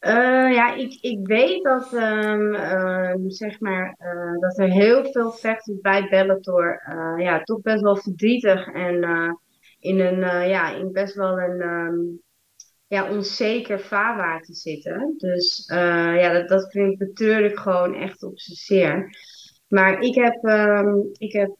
Uh, 0.00 0.52
ja, 0.52 0.74
ik, 0.74 0.98
ik 1.00 1.26
weet 1.26 1.62
dat, 1.62 1.92
um, 1.92 2.54
uh, 2.54 3.14
zeg 3.26 3.60
maar, 3.60 3.96
uh, 3.98 4.40
dat 4.40 4.58
er 4.58 4.70
heel 4.70 5.04
veel 5.04 5.30
vechters 5.32 5.80
bij 5.80 6.08
Bellator 6.08 6.82
ja, 7.18 7.42
toch 7.42 7.60
best 7.60 7.80
wel 7.80 7.96
verdrietig 7.96 8.66
en 8.66 8.94
in, 9.78 10.00
een, 10.00 10.48
ja, 10.48 10.74
in 10.74 10.92
best 10.92 11.14
wel 11.14 11.40
een 11.40 11.60
um, 11.60 12.22
ja, 12.86 13.10
onzeker 13.10 13.80
vaarwater 13.80 14.54
zitten. 14.54 15.14
Dus 15.16 15.64
ja, 15.66 16.32
dat, 16.32 16.48
dat 16.48 16.70
vind 16.70 17.00
ik 17.00 17.18
ik 17.18 17.58
gewoon 17.58 17.94
echt 17.94 18.22
op 18.22 18.32
zeer. 18.34 19.16
Maar 19.68 20.00
ik 20.00 20.14
heb, 20.14 20.34
ik 21.18 21.32
heb 21.32 21.56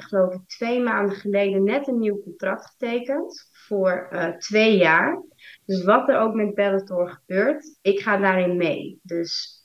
geloof 0.00 0.34
ik 0.34 0.46
twee 0.46 0.80
maanden 0.80 1.16
geleden 1.16 1.64
net 1.64 1.88
een 1.88 1.98
nieuw 1.98 2.22
contract 2.22 2.66
getekend 2.66 3.48
voor 3.52 4.08
twee 4.38 4.76
jaar. 4.76 5.22
Dus 5.66 5.84
wat 5.84 6.08
er 6.08 6.18
ook 6.18 6.34
met 6.34 6.54
Bellator 6.54 7.10
gebeurt, 7.10 7.78
ik 7.82 8.00
ga 8.00 8.16
daarin 8.16 8.56
mee. 8.56 8.98
Dus 9.02 9.62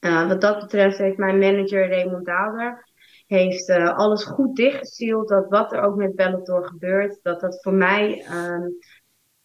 uh, 0.00 0.28
wat 0.28 0.40
dat 0.40 0.58
betreft 0.60 0.98
heeft 0.98 1.16
mijn 1.16 1.38
manager 1.38 1.88
Raymond 1.88 2.26
Daalder 2.26 2.88
heeft 3.26 3.68
uh, 3.68 3.96
alles 3.96 4.24
goed 4.24 4.56
dichtgestield. 4.56 5.28
Dat 5.28 5.48
wat 5.48 5.72
er 5.72 5.82
ook 5.82 5.96
met 5.96 6.14
Bellator 6.14 6.66
gebeurt, 6.66 7.18
dat 7.22 7.40
dat 7.40 7.62
voor 7.62 7.72
mij 7.72 8.26
um, 8.32 8.76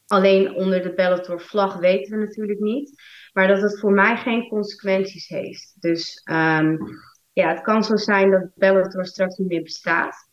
alleen 0.07 0.53
onder 0.53 0.81
de 0.81 0.93
Bellator 0.93 1.41
vlag 1.41 1.77
weten 1.77 2.17
we 2.17 2.25
natuurlijk 2.25 2.59
niet. 2.59 3.01
Maar 3.33 3.47
dat 3.47 3.61
het 3.61 3.79
voor 3.79 3.91
mij 3.91 4.17
geen 4.17 4.47
consequenties 4.47 5.27
heeft. 5.27 5.75
Dus 5.79 6.21
um, 6.31 6.77
ja, 7.33 7.49
het 7.49 7.61
kan 7.61 7.83
zo 7.83 7.95
zijn 7.95 8.31
dat 8.31 8.49
Bellator 8.55 9.05
straks 9.05 9.37
niet 9.37 9.47
meer 9.47 9.63
bestaat. 9.63 10.29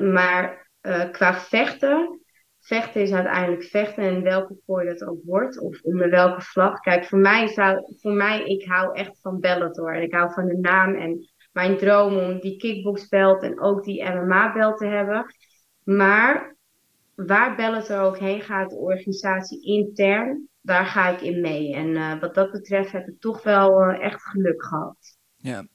Maar 0.00 0.70
uh, 0.82 1.10
qua 1.10 1.34
vechten 1.34 2.21
vechten 2.62 3.02
is 3.02 3.12
uiteindelijk 3.12 3.64
vechten 3.64 4.04
en 4.04 4.22
welke 4.22 4.56
kooi 4.66 4.86
dat 4.86 5.04
ook 5.04 5.20
wordt 5.24 5.60
of 5.60 5.80
onder 5.82 6.10
welke 6.10 6.40
vlag. 6.40 6.80
Kijk, 6.80 7.04
voor 7.04 7.18
mij, 7.18 7.46
zou, 7.46 7.94
voor 8.00 8.12
mij 8.12 8.44
ik 8.44 8.64
hou 8.64 8.94
echt 8.94 9.20
van 9.20 9.40
Bellator 9.40 9.94
en 9.94 10.02
ik 10.02 10.12
hou 10.12 10.32
van 10.32 10.46
de 10.46 10.58
naam 10.58 10.94
en 10.94 11.30
mijn 11.52 11.76
droom 11.76 12.16
om 12.16 12.40
die 12.40 12.56
kickboxbelt 12.56 13.42
en 13.42 13.60
ook 13.60 13.84
die 13.84 14.04
MMA-belt 14.04 14.78
te 14.78 14.86
hebben. 14.86 15.34
Maar 15.82 16.56
waar 17.14 17.56
Bellator 17.56 18.00
ook 18.00 18.18
heen 18.18 18.40
gaat, 18.40 18.70
de 18.70 18.76
organisatie 18.76 19.64
intern, 19.64 20.48
daar 20.60 20.86
ga 20.86 21.08
ik 21.08 21.20
in 21.20 21.40
mee. 21.40 21.74
En 21.74 21.88
uh, 21.88 22.20
wat 22.20 22.34
dat 22.34 22.50
betreft 22.50 22.92
heb 22.92 23.08
ik 23.08 23.20
toch 23.20 23.42
wel 23.42 23.90
uh, 23.90 24.04
echt 24.04 24.22
geluk 24.22 24.64
gehad. 24.64 24.96
Ja, 25.36 25.66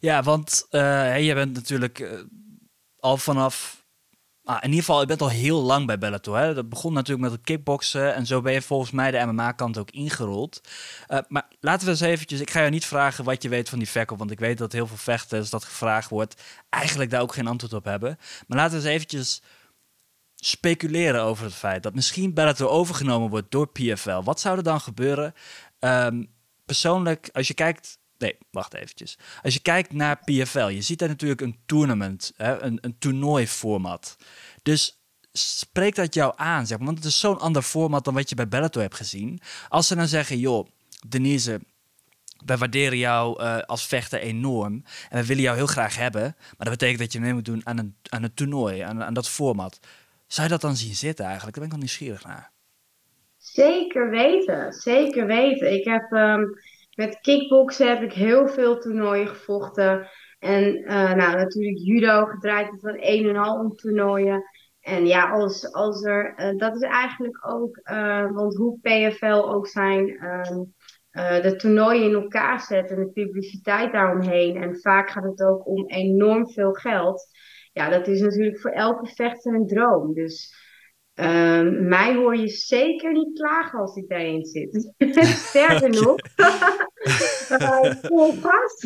ja 0.00 0.22
want 0.22 0.66
uh, 0.70 1.26
je 1.26 1.34
bent 1.34 1.54
natuurlijk 1.54 2.24
al 2.98 3.16
vanaf 3.16 3.85
Ah, 4.48 4.56
in 4.56 4.68
ieder 4.68 4.84
geval, 4.84 5.00
je 5.00 5.06
bent 5.06 5.20
al 5.20 5.28
heel 5.28 5.60
lang 5.60 5.86
bij 5.86 5.98
Bellator. 5.98 6.38
Hè? 6.38 6.54
Dat 6.54 6.68
begon 6.68 6.92
natuurlijk 6.92 7.28
met 7.28 7.32
het 7.36 7.46
kickboksen 7.46 8.14
en 8.14 8.26
zo 8.26 8.40
ben 8.40 8.52
je 8.52 8.62
volgens 8.62 8.90
mij 8.90 9.10
de 9.10 9.24
MMA-kant 9.26 9.78
ook 9.78 9.90
ingerold. 9.90 10.60
Uh, 11.08 11.18
maar 11.28 11.48
laten 11.60 11.84
we 11.84 11.90
eens 11.90 12.00
eventjes, 12.00 12.40
ik 12.40 12.50
ga 12.50 12.62
je 12.62 12.70
niet 12.70 12.84
vragen 12.84 13.24
wat 13.24 13.42
je 13.42 13.48
weet 13.48 13.68
van 13.68 13.78
die 13.78 13.88
verkoop, 13.88 14.18
want 14.18 14.30
ik 14.30 14.38
weet 14.38 14.58
dat 14.58 14.72
heel 14.72 14.86
veel 14.86 14.96
vechters 14.96 15.50
dat 15.50 15.64
gevraagd 15.64 16.10
wordt, 16.10 16.42
eigenlijk 16.68 17.10
daar 17.10 17.20
ook 17.20 17.34
geen 17.34 17.46
antwoord 17.46 17.72
op 17.72 17.84
hebben. 17.84 18.18
Maar 18.46 18.58
laten 18.58 18.78
we 18.78 18.84
eens 18.84 18.94
eventjes 18.94 19.42
speculeren 20.34 21.22
over 21.22 21.44
het 21.44 21.54
feit 21.54 21.82
dat 21.82 21.94
misschien 21.94 22.34
Bellator 22.34 22.68
overgenomen 22.68 23.30
wordt 23.30 23.50
door 23.50 23.68
PFL. 23.68 24.22
Wat 24.22 24.40
zou 24.40 24.56
er 24.56 24.62
dan 24.62 24.80
gebeuren? 24.80 25.34
Um, 25.80 26.32
persoonlijk, 26.64 27.28
als 27.32 27.48
je 27.48 27.54
kijkt 27.54 27.98
Nee, 28.18 28.36
wacht 28.50 28.74
eventjes. 28.74 29.18
Als 29.42 29.54
je 29.54 29.60
kijkt 29.60 29.92
naar 29.92 30.18
PFL, 30.24 30.66
je 30.66 30.82
ziet 30.82 30.98
daar 30.98 31.08
natuurlijk 31.08 31.40
een 31.40 31.58
tournament, 31.66 32.32
hè, 32.36 32.62
een, 32.62 32.78
een 32.80 32.98
toernooiformat. 32.98 34.16
Dus 34.62 35.00
spreekt 35.32 35.96
dat 35.96 36.14
jou 36.14 36.32
aan, 36.36 36.66
zeg 36.66 36.78
maar? 36.78 36.86
Want 36.86 36.98
het 36.98 37.06
is 37.06 37.20
zo'n 37.20 37.38
ander 37.38 37.62
format 37.62 38.04
dan 38.04 38.14
wat 38.14 38.28
je 38.28 38.34
bij 38.34 38.48
Bellator 38.48 38.82
hebt 38.82 38.94
gezien. 38.94 39.40
Als 39.68 39.86
ze 39.86 39.94
dan 39.94 40.08
zeggen, 40.08 40.38
joh, 40.38 40.68
Denise, 41.08 41.60
wij 42.46 42.56
waarderen 42.56 42.98
jou 42.98 43.42
uh, 43.42 43.58
als 43.58 43.86
vechter 43.86 44.20
enorm 44.20 44.84
en 45.08 45.20
we 45.20 45.26
willen 45.26 45.42
jou 45.42 45.56
heel 45.56 45.66
graag 45.66 45.96
hebben, 45.96 46.22
maar 46.22 46.54
dat 46.56 46.78
betekent 46.78 46.98
dat 46.98 47.12
je 47.12 47.20
mee 47.20 47.32
moet 47.32 47.44
doen 47.44 47.60
aan 47.64 47.78
een, 47.78 47.96
aan 48.08 48.22
een 48.22 48.34
toernooi, 48.34 48.80
aan, 48.80 49.02
aan 49.02 49.14
dat 49.14 49.28
format. 49.28 49.80
Zou 50.26 50.46
je 50.46 50.52
dat 50.52 50.60
dan 50.60 50.76
zien 50.76 50.94
zitten 50.94 51.24
eigenlijk? 51.24 51.56
Daar 51.56 51.68
ben 51.68 51.76
ik 51.76 51.80
wel 51.80 51.88
nieuwsgierig 51.88 52.24
naar. 52.24 52.50
Zeker 53.38 54.10
weten, 54.10 54.72
zeker 54.72 55.26
weten. 55.26 55.72
Ik 55.72 55.84
heb... 55.84 56.12
Um 56.12 56.58
met 56.96 57.20
kickboksen 57.20 57.88
heb 57.88 58.02
ik 58.02 58.12
heel 58.12 58.48
veel 58.48 58.78
toernooien 58.78 59.28
gevochten. 59.28 60.08
En 60.38 60.76
uh, 60.76 61.12
nou, 61.12 61.36
natuurlijk 61.36 61.78
judo 61.78 62.24
gedraaid 62.24 62.68
van 62.80 62.96
een 63.00 63.28
en 63.28 63.36
al 63.36 63.58
om 63.58 63.74
toernooien. 63.74 64.44
En 64.80 65.06
ja, 65.06 65.30
als, 65.30 65.72
als 65.72 66.04
er, 66.04 66.34
uh, 66.36 66.58
dat 66.58 66.74
is 66.74 66.82
eigenlijk 66.82 67.48
ook, 67.52 67.80
uh, 67.84 68.32
want 68.32 68.56
hoe 68.56 68.78
PFL 68.80 69.50
ook 69.54 69.66
zijn, 69.66 70.08
uh, 70.08 71.42
de 71.42 71.56
toernooien 71.56 72.04
in 72.04 72.14
elkaar 72.14 72.60
zetten 72.60 72.96
en 72.96 73.02
de 73.02 73.10
publiciteit 73.10 73.92
daaromheen. 73.92 74.62
En 74.62 74.80
vaak 74.80 75.10
gaat 75.10 75.24
het 75.24 75.42
ook 75.42 75.66
om 75.66 75.86
enorm 75.86 76.50
veel 76.50 76.72
geld. 76.72 77.26
Ja, 77.72 77.88
dat 77.88 78.06
is 78.06 78.20
natuurlijk 78.20 78.60
voor 78.60 78.70
elke 78.70 79.06
vechter 79.06 79.54
een 79.54 79.66
droom. 79.66 80.14
Dus 80.14 80.54
Um, 81.20 81.88
mij 81.88 82.14
hoor 82.14 82.36
je 82.36 82.48
zeker 82.48 83.12
niet 83.12 83.38
klagen 83.38 83.78
als 83.78 83.96
ik 83.96 84.08
daarin 84.08 84.44
zit. 84.44 84.92
Sterker 85.48 85.90
nog, 85.90 86.16
vol 88.02 88.34
gas. 88.42 88.84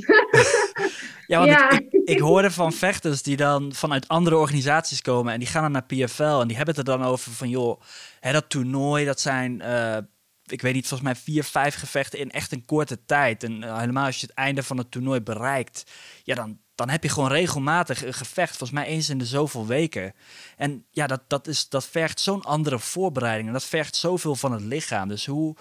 ja, 1.26 1.38
want 1.38 1.50
ja. 1.50 1.70
Ik, 1.70 1.86
ik, 1.90 2.08
ik, 2.08 2.18
hoorde 2.18 2.50
van 2.50 2.72
vechters 2.72 3.22
die 3.22 3.36
dan 3.36 3.72
vanuit 3.72 4.08
andere 4.08 4.36
organisaties 4.36 5.02
komen 5.02 5.32
en 5.32 5.38
die 5.38 5.48
gaan 5.48 5.62
dan 5.62 5.72
naar 5.72 6.06
PFL 6.06 6.40
en 6.40 6.48
die 6.48 6.56
hebben 6.56 6.74
het 6.74 6.88
er 6.88 6.98
dan 6.98 7.08
over 7.08 7.32
van 7.32 7.48
joh, 7.48 7.80
hè, 8.20 8.32
dat 8.32 8.48
toernooi, 8.48 9.04
dat 9.04 9.20
zijn, 9.20 9.62
uh, 9.62 9.96
ik 10.44 10.62
weet 10.62 10.74
niet, 10.74 10.88
volgens 10.88 11.10
mij 11.12 11.20
vier, 11.22 11.44
vijf 11.44 11.74
gevechten 11.74 12.18
in 12.18 12.30
echt 12.30 12.52
een 12.52 12.64
korte 12.64 13.04
tijd. 13.04 13.42
En 13.42 13.62
uh, 13.62 13.78
helemaal 13.78 14.06
als 14.06 14.20
je 14.20 14.26
het 14.26 14.36
einde 14.36 14.62
van 14.62 14.78
het 14.78 14.90
toernooi 14.90 15.20
bereikt, 15.20 15.90
ja, 16.22 16.34
dan, 16.34 16.58
dan 16.80 16.88
heb 16.88 17.02
je 17.02 17.08
gewoon 17.08 17.32
regelmatig 17.32 18.04
een 18.04 18.12
gevecht, 18.12 18.56
volgens 18.56 18.78
mij 18.78 18.86
eens 18.86 19.08
in 19.08 19.18
de 19.18 19.24
zoveel 19.24 19.66
weken. 19.66 20.12
En 20.56 20.84
ja, 20.90 21.06
dat, 21.06 21.22
dat, 21.26 21.46
is, 21.46 21.68
dat 21.68 21.86
vergt 21.86 22.20
zo'n 22.20 22.42
andere 22.42 22.78
voorbereiding 22.78 23.46
en 23.46 23.52
dat 23.52 23.64
vergt 23.64 23.96
zoveel 23.96 24.34
van 24.34 24.52
het 24.52 24.62
lichaam. 24.62 25.08
Dus 25.08 25.26
hoe, 25.26 25.56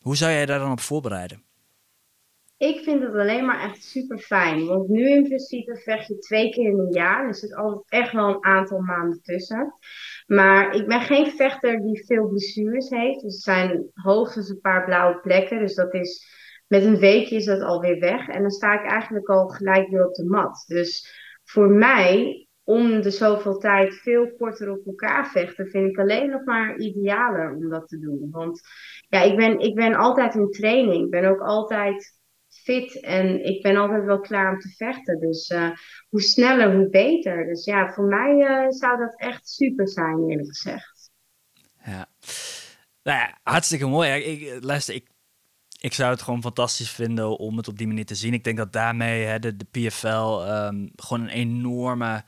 hoe 0.00 0.16
zou 0.16 0.32
jij 0.32 0.46
daar 0.46 0.58
dan 0.58 0.70
op 0.70 0.80
voorbereiden? 0.80 1.42
Ik 2.56 2.80
vind 2.80 3.02
het 3.02 3.14
alleen 3.14 3.44
maar 3.44 3.60
echt 3.60 3.84
super 3.84 4.18
fijn. 4.18 4.66
Want 4.66 4.88
nu 4.88 5.10
in 5.10 5.22
principe 5.22 5.76
vecht 5.76 6.06
je 6.06 6.18
twee 6.18 6.50
keer 6.50 6.70
in 6.70 6.78
een 6.78 6.92
jaar. 6.92 7.26
Dus 7.26 7.42
er 7.42 7.48
zit 7.48 7.56
altijd 7.56 7.84
echt 7.88 8.12
wel 8.12 8.28
een 8.28 8.44
aantal 8.44 8.80
maanden 8.80 9.22
tussen. 9.22 9.74
Maar 10.26 10.74
ik 10.74 10.86
ben 10.86 11.00
geen 11.00 11.30
vechter 11.30 11.80
die 11.80 12.04
veel 12.06 12.28
blessures 12.28 12.88
heeft. 12.90 13.20
Dus 13.20 13.34
het 13.34 13.42
zijn 13.42 13.90
hoogstens 13.94 14.48
een 14.48 14.60
paar 14.60 14.84
blauwe 14.84 15.20
plekken. 15.20 15.58
Dus 15.58 15.74
dat 15.74 15.94
is 15.94 16.26
met 16.68 16.84
een 16.84 16.98
weekje 16.98 17.36
is 17.36 17.44
dat 17.44 17.60
alweer 17.60 17.98
weg. 17.98 18.28
En 18.28 18.42
dan 18.42 18.50
sta 18.50 18.80
ik 18.82 18.90
eigenlijk 18.90 19.28
al 19.28 19.48
gelijk 19.48 19.88
weer 19.88 20.06
op 20.06 20.14
de 20.14 20.24
mat. 20.24 20.64
Dus 20.66 21.16
voor 21.44 21.70
mij, 21.70 22.46
om 22.64 23.00
de 23.00 23.10
zoveel 23.10 23.58
tijd 23.58 23.94
veel 23.94 24.32
korter 24.36 24.70
op 24.70 24.86
elkaar 24.86 25.30
vechten, 25.30 25.66
vind 25.66 25.88
ik 25.88 25.98
alleen 25.98 26.30
nog 26.30 26.44
maar 26.44 26.76
idealer 26.76 27.54
om 27.54 27.68
dat 27.68 27.88
te 27.88 27.98
doen. 27.98 28.28
Want 28.30 28.60
ja, 29.08 29.22
ik 29.22 29.36
ben, 29.36 29.58
ik 29.58 29.74
ben 29.74 29.94
altijd 29.94 30.34
in 30.34 30.50
training. 30.50 31.04
Ik 31.04 31.10
ben 31.10 31.24
ook 31.24 31.40
altijd 31.40 32.16
fit 32.48 33.00
en 33.00 33.44
ik 33.44 33.62
ben 33.62 33.76
altijd 33.76 34.04
wel 34.04 34.20
klaar 34.20 34.52
om 34.52 34.58
te 34.58 34.68
vechten. 34.68 35.20
Dus 35.20 35.50
uh, 35.50 35.70
hoe 36.08 36.22
sneller, 36.22 36.76
hoe 36.76 36.88
beter. 36.88 37.46
Dus 37.46 37.64
ja, 37.64 37.92
voor 37.92 38.04
mij 38.04 38.34
uh, 38.34 38.70
zou 38.70 38.98
dat 38.98 39.20
echt 39.20 39.48
super 39.48 39.88
zijn, 39.88 40.28
eerlijk 40.28 40.48
gezegd. 40.48 41.10
Ja. 41.84 42.06
Nou 43.02 43.18
ja, 43.18 43.38
hartstikke 43.42 43.86
mooi. 43.86 44.10
Ik, 44.10 44.64
luister, 44.64 44.94
ik 44.94 45.08
ik 45.80 45.94
zou 45.94 46.10
het 46.10 46.22
gewoon 46.22 46.42
fantastisch 46.42 46.90
vinden 46.90 47.38
om 47.38 47.56
het 47.56 47.68
op 47.68 47.78
die 47.78 47.86
manier 47.86 48.06
te 48.06 48.14
zien. 48.14 48.32
Ik 48.32 48.44
denk 48.44 48.56
dat 48.56 48.72
daarmee 48.72 49.24
hè, 49.24 49.38
de, 49.38 49.56
de 49.56 49.64
PFL 49.70 50.06
um, 50.08 50.92
gewoon 50.96 51.22
een 51.22 51.28
enorme, 51.28 52.22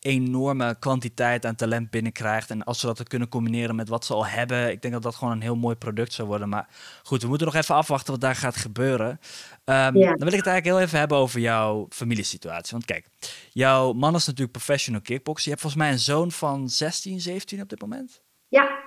enorme 0.00 0.76
kwantiteit 0.78 1.46
aan 1.46 1.54
talent 1.54 1.90
binnenkrijgt. 1.90 2.50
En 2.50 2.64
als 2.64 2.80
ze 2.80 2.86
dat 2.86 3.08
kunnen 3.08 3.28
combineren 3.28 3.76
met 3.76 3.88
wat 3.88 4.04
ze 4.04 4.14
al 4.14 4.26
hebben, 4.26 4.70
ik 4.70 4.82
denk 4.82 4.94
dat 4.94 5.02
dat 5.02 5.14
gewoon 5.14 5.32
een 5.32 5.40
heel 5.40 5.56
mooi 5.56 5.76
product 5.76 6.12
zou 6.12 6.28
worden. 6.28 6.48
Maar 6.48 6.68
goed, 7.02 7.22
we 7.22 7.28
moeten 7.28 7.46
nog 7.46 7.56
even 7.56 7.74
afwachten 7.74 8.12
wat 8.12 8.20
daar 8.20 8.36
gaat 8.36 8.56
gebeuren. 8.56 9.08
Um, 9.08 9.16
ja. 9.64 9.90
Dan 9.90 10.18
wil 10.18 10.32
ik 10.32 10.36
het 10.36 10.46
eigenlijk 10.46 10.64
heel 10.64 10.80
even 10.80 10.98
hebben 10.98 11.18
over 11.18 11.40
jouw 11.40 11.86
familiesituatie. 11.90 12.72
Want 12.72 12.84
kijk, 12.84 13.06
jouw 13.52 13.92
man 13.92 14.14
is 14.14 14.26
natuurlijk 14.26 14.52
professional 14.52 15.00
kickboxer. 15.00 15.44
Je 15.44 15.50
hebt 15.50 15.60
volgens 15.60 15.82
mij 15.82 15.92
een 15.92 15.98
zoon 15.98 16.30
van 16.30 16.68
16, 16.68 17.20
17 17.20 17.60
op 17.60 17.68
dit 17.68 17.80
moment. 17.80 18.22
Ja, 18.48 18.78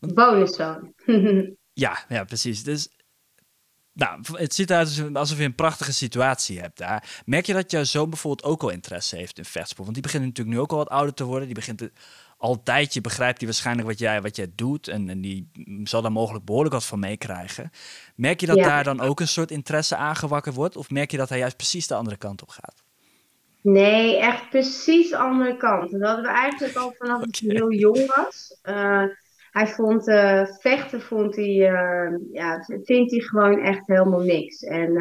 bonuszoon. 0.00 0.94
ja, 1.72 2.04
ja, 2.08 2.24
precies. 2.24 2.62
Dus 2.62 2.88
nou, 3.94 4.20
het 4.32 4.54
ziet 4.54 4.70
eruit 4.70 5.10
alsof 5.12 5.38
je 5.38 5.44
een 5.44 5.54
prachtige 5.54 5.92
situatie 5.92 6.60
hebt 6.60 6.78
daar. 6.78 7.22
Merk 7.26 7.46
je 7.46 7.52
dat 7.52 7.70
jouw 7.70 7.84
zoon 7.84 8.10
bijvoorbeeld 8.10 8.52
ook 8.52 8.62
al 8.62 8.70
interesse 8.70 9.16
heeft 9.16 9.38
in 9.38 9.44
vechtsport? 9.44 9.82
Want 9.82 9.94
die 9.94 10.02
begint 10.02 10.24
natuurlijk 10.24 10.56
nu 10.56 10.62
ook 10.62 10.70
al 10.70 10.76
wat 10.76 10.88
ouder 10.88 11.14
te 11.14 11.24
worden. 11.24 11.46
Die 11.46 11.54
begint 11.54 11.88
altijd, 12.38 12.94
je 12.94 13.00
begrijpt 13.00 13.38
die 13.38 13.48
waarschijnlijk 13.48 13.88
wat 13.88 13.98
jij, 13.98 14.22
wat 14.22 14.36
jij 14.36 14.52
doet. 14.54 14.88
En, 14.88 15.08
en 15.08 15.20
die 15.20 15.50
zal 15.84 16.02
daar 16.02 16.12
mogelijk 16.12 16.44
behoorlijk 16.44 16.74
wat 16.74 16.84
van 16.84 16.98
meekrijgen. 16.98 17.70
Merk 18.14 18.40
je 18.40 18.46
dat 18.46 18.58
daar 18.58 18.84
dan 18.84 19.00
ook 19.00 19.20
een 19.20 19.28
soort 19.28 19.50
interesse 19.50 19.96
aangewakkerd 19.96 20.54
wordt? 20.54 20.76
Of 20.76 20.90
merk 20.90 21.10
je 21.10 21.16
dat 21.16 21.28
hij 21.28 21.38
juist 21.38 21.56
precies 21.56 21.86
de 21.86 21.94
andere 21.94 22.16
kant 22.16 22.42
op 22.42 22.48
gaat? 22.48 22.82
Nee, 23.60 24.16
echt 24.16 24.50
precies 24.50 25.10
de 25.10 25.16
andere 25.16 25.56
kant. 25.56 25.90
Dat 25.90 26.00
hadden 26.00 26.24
we 26.24 26.30
eigenlijk 26.30 26.76
al 26.76 26.94
vanaf 26.98 27.20
dat 27.20 27.38
hij 27.38 27.54
heel 27.54 27.72
jong 27.72 28.14
was. 28.14 28.56
Uh, 28.64 29.02
hij 29.54 29.66
vond 29.66 30.08
uh, 30.08 30.44
vechten, 30.46 31.00
vond 31.00 31.36
hij, 31.36 31.72
uh, 31.72 32.18
ja, 32.32 32.64
vindt 32.82 33.10
hij 33.10 33.20
gewoon 33.20 33.60
echt 33.60 33.86
helemaal 33.86 34.20
niks. 34.20 34.62
En 34.62 34.96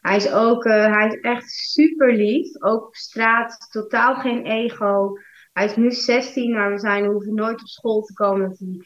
hij 0.00 0.16
is 0.16 0.32
ook, 0.32 0.64
hij 0.64 1.06
is 1.06 1.20
echt 1.20 1.50
super 1.50 2.14
lief. 2.14 2.62
Ook 2.62 2.86
op 2.86 2.94
straat, 2.94 3.68
totaal 3.70 4.14
geen 4.14 4.44
ego. 4.44 5.12
Hij 5.52 5.64
is 5.64 5.76
nu 5.76 5.90
16, 5.90 6.52
maar 6.52 6.72
we 6.72 6.78
zijn, 6.78 7.04
hoeven 7.04 7.34
nooit 7.34 7.60
op 7.60 7.66
school 7.66 8.02
te 8.02 8.12
komen 8.12 8.48
dat 8.48 8.58
hij 8.58 8.84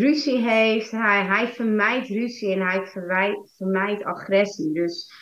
ruzie 0.00 0.38
heeft. 0.38 0.90
Hij, 0.90 1.24
hij 1.24 1.48
vermijdt 1.48 2.08
ruzie 2.08 2.52
en 2.52 2.60
hij 2.60 2.86
vermijdt 3.56 4.04
agressie. 4.04 4.72
Dus 4.72 5.12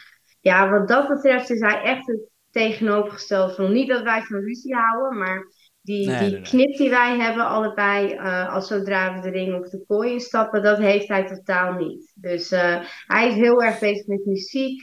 ja, 0.41 0.71
wat 0.71 0.89
dat 0.89 1.09
betreft 1.09 1.51
is 1.51 1.61
hij 1.61 1.83
echt 1.83 2.07
het 2.07 2.29
tegenovergestelde 2.51 3.55
van 3.55 3.73
niet 3.73 3.89
dat 3.89 4.03
wij 4.03 4.23
van 4.23 4.41
ruzie 4.41 4.75
houden, 4.75 5.19
maar 5.19 5.47
die, 5.85 6.19
die 6.19 6.41
knip 6.41 6.77
die 6.77 6.91
wij 6.91 7.19
hebben 7.19 7.47
allebei, 7.47 8.15
uh, 8.15 8.55
als 8.55 8.67
zodra 8.67 9.15
we 9.15 9.21
de 9.21 9.31
ring 9.31 9.55
of 9.55 9.69
de 9.69 9.85
kooi 9.87 10.13
instappen, 10.13 10.63
dat 10.63 10.79
heeft 10.79 11.09
hij 11.09 11.27
totaal 11.27 11.73
niet. 11.73 12.13
Dus 12.15 12.53
uh, 12.53 12.81
hij 13.07 13.29
is 13.29 13.35
heel 13.35 13.63
erg 13.63 13.79
bezig 13.79 14.07
met 14.07 14.27
muziek. 14.27 14.83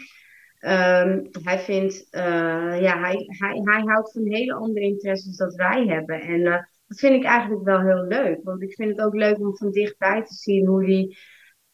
Um, 0.59 1.29
hij 1.43 1.59
vindt, 1.59 2.07
uh, 2.11 2.81
ja, 2.81 2.99
hij, 2.99 3.25
hij, 3.27 3.61
hij 3.63 3.81
houdt 3.85 4.11
van 4.11 4.25
hele 4.25 4.53
andere 4.53 4.85
interesses 4.85 5.37
dan 5.37 5.55
wij 5.55 5.85
hebben. 5.85 6.21
En 6.21 6.43
dat 6.87 6.99
vind 6.99 7.15
ik 7.15 7.23
eigenlijk 7.23 7.63
wel 7.63 7.81
heel 7.81 8.03
leuk. 8.03 8.39
Want 8.43 8.61
ik 8.61 8.73
vind 8.73 8.89
het 8.89 9.05
ook 9.05 9.15
leuk 9.15 9.39
om 9.39 9.57
van 9.57 9.71
dichtbij 9.71 10.23
te 10.23 10.33
zien 10.33 10.67
hoe 10.67 10.85
die 10.85 11.17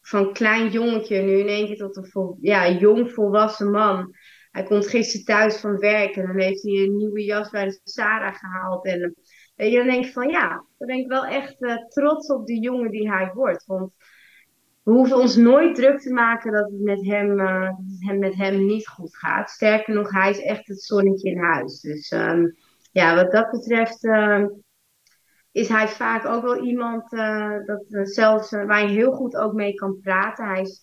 van 0.00 0.32
klein 0.32 0.68
jongetje 0.68 1.22
nu 1.22 1.38
in 1.38 1.48
één 1.48 1.66
keer 1.66 1.76
tot 1.76 1.96
een 1.96 2.06
vol, 2.06 2.38
ja, 2.40 2.70
jong 2.70 3.12
volwassen 3.12 3.70
man 3.70 4.14
hij 4.50 4.62
komt 4.62 4.86
gisteren 4.86 5.26
thuis 5.26 5.56
van 5.56 5.78
werk 5.78 6.16
en 6.16 6.26
dan 6.26 6.38
heeft 6.40 6.62
hij 6.62 6.72
een 6.72 6.96
nieuwe 6.96 7.24
jas 7.24 7.50
bij 7.50 7.64
de 7.64 7.80
Sarah 7.84 8.34
gehaald. 8.34 8.84
En 8.84 9.14
je, 9.54 9.76
dan 9.76 9.86
denk 9.86 10.04
ik 10.04 10.12
van 10.12 10.28
ja, 10.28 10.48
dan 10.48 10.86
ben 10.88 10.96
ik 10.96 11.08
wel 11.08 11.26
echt 11.26 11.62
uh, 11.62 11.76
trots 11.88 12.30
op 12.30 12.46
de 12.46 12.58
jongen 12.58 12.90
die 12.90 13.10
hij 13.10 13.30
wordt. 13.34 13.66
Want 13.66 13.92
we 14.82 14.92
hoeven 14.92 15.16
ons 15.16 15.36
nooit 15.36 15.74
druk 15.74 16.00
te 16.00 16.12
maken 16.12 16.52
dat 16.52 16.70
het 16.70 16.80
met 16.80 17.06
hem, 17.06 17.38
het 17.98 18.18
met 18.18 18.34
hem 18.34 18.66
niet 18.66 18.88
goed 18.88 19.16
gaat. 19.16 19.50
Sterker 19.50 19.94
nog, 19.94 20.10
hij 20.10 20.30
is 20.30 20.40
echt 20.40 20.68
het 20.68 20.82
zonnetje 20.82 21.30
in 21.30 21.38
huis. 21.38 21.80
Dus 21.80 22.10
um, 22.10 22.56
ja, 22.92 23.14
wat 23.14 23.32
dat 23.32 23.50
betreft 23.50 24.04
uh, 24.04 24.44
is 25.52 25.68
hij 25.68 25.88
vaak 25.88 26.26
ook 26.26 26.42
wel 26.42 26.64
iemand 26.64 27.12
uh, 27.12 27.56
dat 27.64 27.84
zelfs 27.88 28.50
waar 28.50 28.82
je 28.82 28.88
heel 28.88 29.12
goed 29.12 29.36
ook 29.36 29.52
mee 29.52 29.74
kan 29.74 30.00
praten. 30.00 30.46
Hij 30.46 30.60
is, 30.60 30.80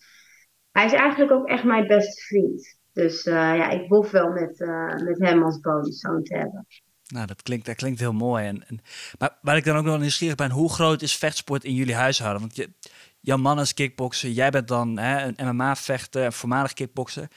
hij 0.72 0.86
is 0.86 0.94
eigenlijk 0.94 1.32
ook 1.32 1.48
echt 1.48 1.64
mijn 1.64 1.88
beste 1.88 2.22
vriend. 2.22 2.80
Dus 2.96 3.26
uh, 3.26 3.34
ja, 3.34 3.70
ik 3.70 3.88
bof 3.88 4.12
wel 4.12 4.30
met, 4.30 4.60
uh, 4.60 4.96
met 4.96 5.20
hem 5.20 5.44
als 5.44 5.60
bonuszoon 5.60 6.24
te 6.24 6.36
hebben. 6.36 6.68
Nou, 7.08 7.26
dat 7.26 7.42
klinkt, 7.42 7.66
dat 7.66 7.76
klinkt 7.76 8.00
heel 8.00 8.14
mooi. 8.14 8.46
En, 8.46 8.68
en, 8.68 8.80
maar 9.20 9.38
waar 9.42 9.58
ik 9.58 9.66
dan 9.66 9.78
ook 9.78 9.86
nog 9.86 10.00
nieuwsgierig 10.00 10.36
ben, 10.36 10.52
hoe 10.52 10.74
groot 10.74 11.02
is 11.02 11.16
vechtsport 11.16 11.64
in 11.64 11.74
jullie 11.74 11.96
huishouden? 11.96 12.42
Want 12.42 12.56
je, 12.56 12.70
jouw 13.20 13.38
man 13.38 13.60
is 13.60 13.74
kickboksen, 13.74 14.32
jij 14.32 14.50
bent 14.50 14.68
dan 14.68 14.98
hè, 14.98 15.34
een 15.36 15.56
MMA-vechter, 15.56 16.34
voormalig 16.34 16.74
kickbokser. 16.74 17.28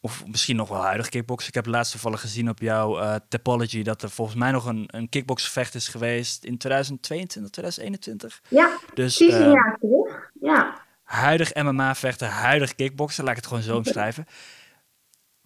Of 0.00 0.26
misschien 0.26 0.56
nog 0.56 0.68
wel 0.68 0.82
huidig 0.82 1.08
kickboksen. 1.08 1.48
Ik 1.48 1.54
heb 1.54 1.66
laatst 1.66 1.92
toevallig 1.92 2.20
gezien 2.20 2.48
op 2.48 2.58
jouw 2.58 3.00
uh, 3.00 3.14
Topology 3.28 3.82
dat 3.82 4.02
er 4.02 4.10
volgens 4.10 4.36
mij 4.36 4.50
nog 4.50 4.64
een, 4.64 4.84
een 4.86 5.08
kickboxvecht 5.08 5.74
is 5.74 5.88
geweest 5.88 6.44
in 6.44 6.58
2022, 6.58 7.52
2021. 7.52 8.40
Ja, 8.48 8.78
dus, 8.94 9.16
precies 9.16 9.34
een 9.34 9.50
jaar 9.50 9.76
terug. 9.80 10.30
Ja. 10.40 10.80
Huidig 11.02 11.54
MMA-vechter, 11.54 12.28
huidig 12.28 12.74
kickbokser, 12.74 13.24
laat 13.24 13.30
ik 13.30 13.38
het 13.38 13.46
gewoon 13.46 13.62
zo 13.62 13.76
omschrijven. 13.84 14.26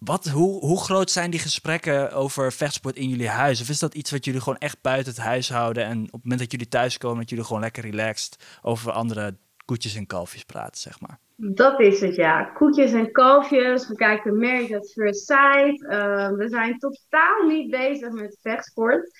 Wat, 0.05 0.27
hoe, 0.27 0.59
hoe 0.59 0.81
groot 0.81 1.11
zijn 1.11 1.31
die 1.31 1.39
gesprekken 1.39 2.11
over 2.11 2.51
vechtsport 2.51 2.95
in 2.95 3.09
jullie 3.09 3.29
huis? 3.29 3.61
Of 3.61 3.69
is 3.69 3.79
dat 3.79 3.93
iets 3.93 4.11
wat 4.11 4.25
jullie 4.25 4.41
gewoon 4.41 4.59
echt 4.59 4.81
buiten 4.81 5.13
het 5.13 5.21
huis 5.21 5.49
houden 5.49 5.85
en 5.85 5.99
op 6.03 6.11
het 6.11 6.23
moment 6.23 6.39
dat 6.39 6.51
jullie 6.51 6.67
thuiskomen, 6.67 7.19
dat 7.19 7.29
jullie 7.29 7.45
gewoon 7.45 7.61
lekker 7.61 7.83
relaxed 7.83 8.59
over 8.61 8.91
andere 8.91 9.35
koetjes 9.65 9.95
en 9.95 10.05
kalfjes 10.05 10.43
praten, 10.43 10.81
zeg 10.81 11.01
maar? 11.01 11.19
Dat 11.35 11.79
is 11.79 11.99
het, 12.01 12.15
ja. 12.15 12.43
Koetjes 12.43 12.91
en 12.91 13.11
kalfjes. 13.11 13.87
We 13.87 13.95
kijken 13.95 14.37
Married 14.37 14.73
at 14.73 14.91
First 14.91 15.25
Sight. 15.25 15.81
Uh, 15.81 16.29
we 16.29 16.47
zijn 16.49 16.77
totaal 16.77 17.47
niet 17.47 17.71
bezig 17.71 18.11
met 18.11 18.37
vechtsport. 18.41 19.11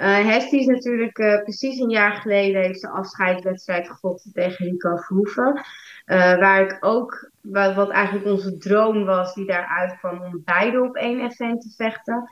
Uh, 0.00 0.26
Hestie 0.26 0.60
is 0.60 0.66
natuurlijk 0.66 1.18
uh, 1.18 1.42
precies 1.42 1.78
een 1.78 1.90
jaar 1.90 2.12
geleden 2.12 2.62
heeft 2.62 2.86
afscheidswedstrijd 2.86 3.88
gevochten 3.88 4.32
tegen 4.32 4.66
Rico 4.66 4.96
Verhoeven. 4.96 5.56
Uh, 6.06 6.38
waar 6.38 6.60
ik 6.60 6.76
ook, 6.80 7.30
wat, 7.40 7.74
wat, 7.74 7.90
eigenlijk 7.90 8.26
onze 8.26 8.56
droom 8.56 9.04
was, 9.04 9.34
die 9.34 9.46
daaruit 9.46 9.98
kwam 9.98 10.22
om 10.22 10.42
beide 10.44 10.82
op 10.82 10.96
één 10.96 11.20
event 11.20 11.60
te 11.60 11.74
vechten. 11.76 12.30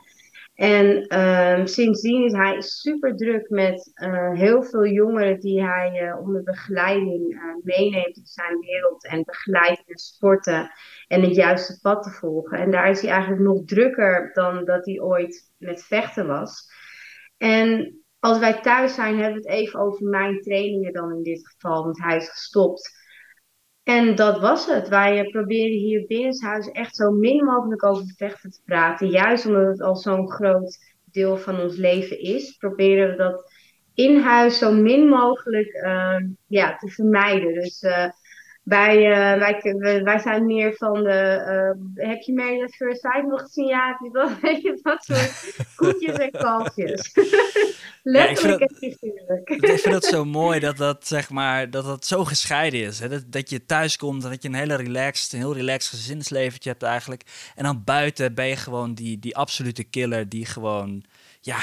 En 0.55 1.07
ehm, 1.07 1.65
sindsdien 1.65 2.23
is 2.23 2.33
hij 2.33 2.61
super 2.61 3.15
druk 3.15 3.49
met 3.49 3.91
heel 4.33 4.63
veel 4.63 4.85
jongeren 4.85 5.39
die 5.39 5.63
hij 5.63 6.13
onder 6.13 6.43
begeleiding 6.43 7.41
meeneemt 7.63 8.17
in 8.17 8.25
zijn 8.25 8.59
wereld 8.59 9.05
en 9.05 9.23
begeleidt 9.23 9.83
in 9.85 9.97
sporten 9.97 10.71
en 11.07 11.21
het 11.21 11.35
juiste 11.35 11.79
pad 11.81 12.03
te 12.03 12.09
volgen. 12.09 12.57
En 12.57 12.71
daar 12.71 12.89
is 12.89 13.01
hij 13.01 13.11
eigenlijk 13.11 13.41
nog 13.41 13.61
drukker 13.65 14.29
dan 14.33 14.65
dat 14.65 14.85
hij 14.85 14.99
ooit 14.99 15.51
met 15.57 15.83
vechten 15.83 16.27
was. 16.27 16.77
En 17.39 17.99
als 18.19 18.39
wij 18.39 18.61
thuis 18.61 18.93
zijn, 18.93 19.17
hebben 19.17 19.41
we 19.41 19.49
het 19.49 19.57
even 19.57 19.79
over 19.79 20.07
mijn 20.07 20.41
trainingen 20.41 20.93
dan 20.93 21.11
in 21.11 21.23
dit 21.23 21.47
geval, 21.47 21.83
want 21.83 22.01
hij 22.01 22.17
is 22.17 22.29
gestopt. 22.29 22.97
En 23.83 24.15
dat 24.15 24.39
was 24.39 24.65
het. 24.65 24.87
Wij 24.87 25.19
eh, 25.19 25.31
proberen 25.31 25.77
hier 25.77 26.05
binnenshuis 26.07 26.71
echt 26.71 26.95
zo 26.95 27.11
min 27.11 27.43
mogelijk 27.43 27.85
over 27.85 28.13
vechten 28.17 28.49
te 28.49 28.61
praten. 28.65 29.09
Juist 29.09 29.45
omdat 29.45 29.67
het 29.67 29.81
al 29.81 29.95
zo'n 29.95 30.31
groot 30.31 30.77
deel 31.11 31.37
van 31.37 31.59
ons 31.59 31.75
leven 31.75 32.19
is, 32.19 32.55
proberen 32.57 33.09
we 33.09 33.15
dat 33.15 33.51
in 33.93 34.19
huis 34.19 34.57
zo 34.57 34.71
min 34.71 35.07
mogelijk 35.07 35.73
uh, 35.73 36.17
ja, 36.47 36.75
te 36.75 36.87
vermijden. 36.87 37.53
Dus 37.53 37.81
uh, 37.81 38.09
wij, 38.69 38.97
uh, 38.97 39.39
wij, 39.39 40.03
wij 40.03 40.19
zijn 40.19 40.45
meer 40.45 40.73
van 40.73 41.03
de. 41.03 41.75
Uh, 41.95 42.07
heb 42.07 42.21
je 42.21 42.33
mij 42.33 42.57
de 42.57 42.69
First 42.69 43.01
Sight 43.01 43.27
nog 43.27 43.41
gezien? 43.41 43.67
Ja, 43.67 43.87
heb 43.87 43.97
je 43.99 44.09
dat, 44.11 44.39
weet 44.41 44.61
je, 44.61 44.79
dat 44.81 45.03
soort 45.03 45.55
koetjes 45.75 46.17
en 46.17 46.31
kalfjes. 46.31 47.11
Letterlijk 48.03 48.61
en 48.61 48.75
figuurlijk. 48.75 49.49
Ik 49.49 49.79
vind 49.79 49.95
het 49.95 50.05
zo 50.05 50.25
mooi 50.25 50.59
dat 50.59 50.77
dat, 50.77 51.07
zeg 51.07 51.29
maar, 51.29 51.69
dat 51.69 51.85
dat 51.85 52.05
zo 52.05 52.25
gescheiden 52.25 52.79
is. 52.79 52.99
Hè? 52.99 53.09
Dat, 53.09 53.23
dat 53.27 53.49
je 53.49 53.65
thuis 53.65 53.97
komt 53.97 54.23
en 54.23 54.29
dat 54.29 54.41
je 54.41 54.47
een 54.47 54.55
hele 54.55 54.75
relaxed, 54.75 55.33
een 55.33 55.39
heel 55.39 55.55
relaxed 55.55 55.89
gezinsleventje 55.89 56.69
hebt 56.69 56.83
eigenlijk. 56.83 57.23
En 57.55 57.63
dan 57.63 57.81
buiten 57.85 58.33
ben 58.33 58.47
je 58.47 58.55
gewoon 58.55 58.93
die, 58.93 59.19
die 59.19 59.37
absolute 59.37 59.83
killer 59.83 60.29
die 60.29 60.45
gewoon. 60.45 61.03
Ja, 61.41 61.57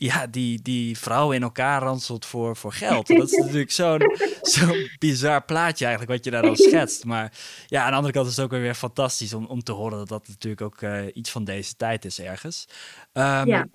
ja, 0.00 0.26
die, 0.26 0.62
die 0.62 0.98
vrouwen 0.98 1.36
in 1.36 1.42
elkaar 1.42 1.82
ranselt 1.82 2.26
voor, 2.26 2.56
voor 2.56 2.72
geld. 2.72 3.06
Dat 3.06 3.30
is 3.30 3.36
natuurlijk 3.38 3.70
zo'n 3.70 4.00
zo'n 4.42 4.90
bizar 4.98 5.44
plaatje 5.44 5.84
eigenlijk, 5.84 6.14
wat 6.16 6.24
je 6.24 6.30
daar 6.30 6.42
dan 6.42 6.56
schetst. 6.56 7.04
Maar 7.04 7.32
ja, 7.66 7.82
aan 7.82 7.90
de 7.90 7.96
andere 7.96 8.12
kant 8.14 8.26
is 8.26 8.36
het 8.36 8.44
ook 8.44 8.50
weer 8.50 8.74
fantastisch 8.74 9.34
om, 9.34 9.46
om 9.46 9.62
te 9.62 9.72
horen 9.72 9.98
dat 9.98 10.08
dat 10.08 10.28
natuurlijk 10.28 10.62
ook 10.62 10.80
uh, 10.80 11.04
iets 11.12 11.30
van 11.30 11.44
deze 11.44 11.76
tijd 11.76 12.04
is 12.04 12.20
ergens. 12.20 12.68
Um, 13.12 13.46
ja. 13.46 13.66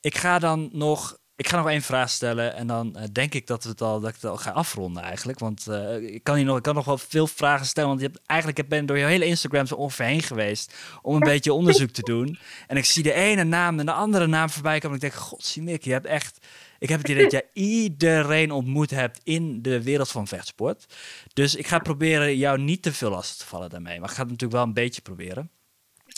Ik 0.00 0.16
ga 0.16 0.38
dan 0.38 0.68
nog 0.72 1.18
ik 1.36 1.48
ga 1.48 1.56
nog 1.56 1.68
één 1.68 1.82
vraag 1.82 2.10
stellen 2.10 2.54
en 2.54 2.66
dan 2.66 2.94
uh, 2.96 3.02
denk 3.12 3.34
ik 3.34 3.46
dat, 3.46 3.64
we 3.64 3.70
het 3.70 3.80
al, 3.80 4.00
dat 4.00 4.08
ik 4.08 4.14
het 4.14 4.24
al 4.24 4.36
ga 4.36 4.50
afronden 4.50 5.02
eigenlijk. 5.02 5.38
Want 5.38 5.66
uh, 5.68 5.96
ik, 5.96 6.24
kan 6.24 6.36
hier 6.36 6.44
nog, 6.44 6.56
ik 6.56 6.62
kan 6.62 6.74
nog 6.74 6.84
wel 6.84 6.98
veel 6.98 7.26
vragen 7.26 7.66
stellen, 7.66 7.88
want 7.88 8.00
je 8.00 8.06
hebt, 8.06 8.20
eigenlijk 8.26 8.68
ben 8.68 8.86
door 8.86 8.98
je 8.98 9.04
hele 9.04 9.24
Instagram 9.24 9.66
zo 9.66 9.74
ongeveer 9.74 10.06
heen 10.06 10.22
geweest 10.22 10.74
om 11.02 11.14
een 11.14 11.20
beetje 11.20 11.52
onderzoek 11.52 11.90
te 11.90 12.02
doen. 12.02 12.38
En 12.66 12.76
ik 12.76 12.84
zie 12.84 13.02
de 13.02 13.12
ene 13.12 13.44
naam 13.44 13.78
en 13.78 13.86
de 13.86 13.92
andere 13.92 14.26
naam 14.26 14.50
voorbij 14.50 14.78
komen 14.78 14.98
en 14.98 15.04
ik 15.04 15.10
denk, 15.12 15.22
god, 15.22 15.56
Nick, 15.60 15.84
je 15.84 15.92
hebt 15.92 16.06
echt... 16.06 16.46
Ik 16.78 16.88
heb 16.88 16.98
het 16.98 17.08
idee 17.08 17.22
dat 17.22 17.32
jij 17.32 17.48
iedereen 17.52 18.50
ontmoet 18.50 18.90
hebt 18.90 19.20
in 19.22 19.62
de 19.62 19.82
wereld 19.82 20.08
van 20.08 20.26
vechtsport. 20.26 20.94
Dus 21.32 21.54
ik 21.54 21.66
ga 21.66 21.78
proberen 21.78 22.36
jou 22.36 22.58
niet 22.58 22.82
te 22.82 22.92
veel 22.92 23.10
lastig 23.10 23.36
te 23.36 23.46
vallen 23.46 23.70
daarmee. 23.70 24.00
Maar 24.00 24.08
ik 24.08 24.14
ga 24.14 24.20
het 24.20 24.30
natuurlijk 24.30 24.58
wel 24.58 24.62
een 24.62 24.74
beetje 24.74 25.02
proberen. 25.02 25.50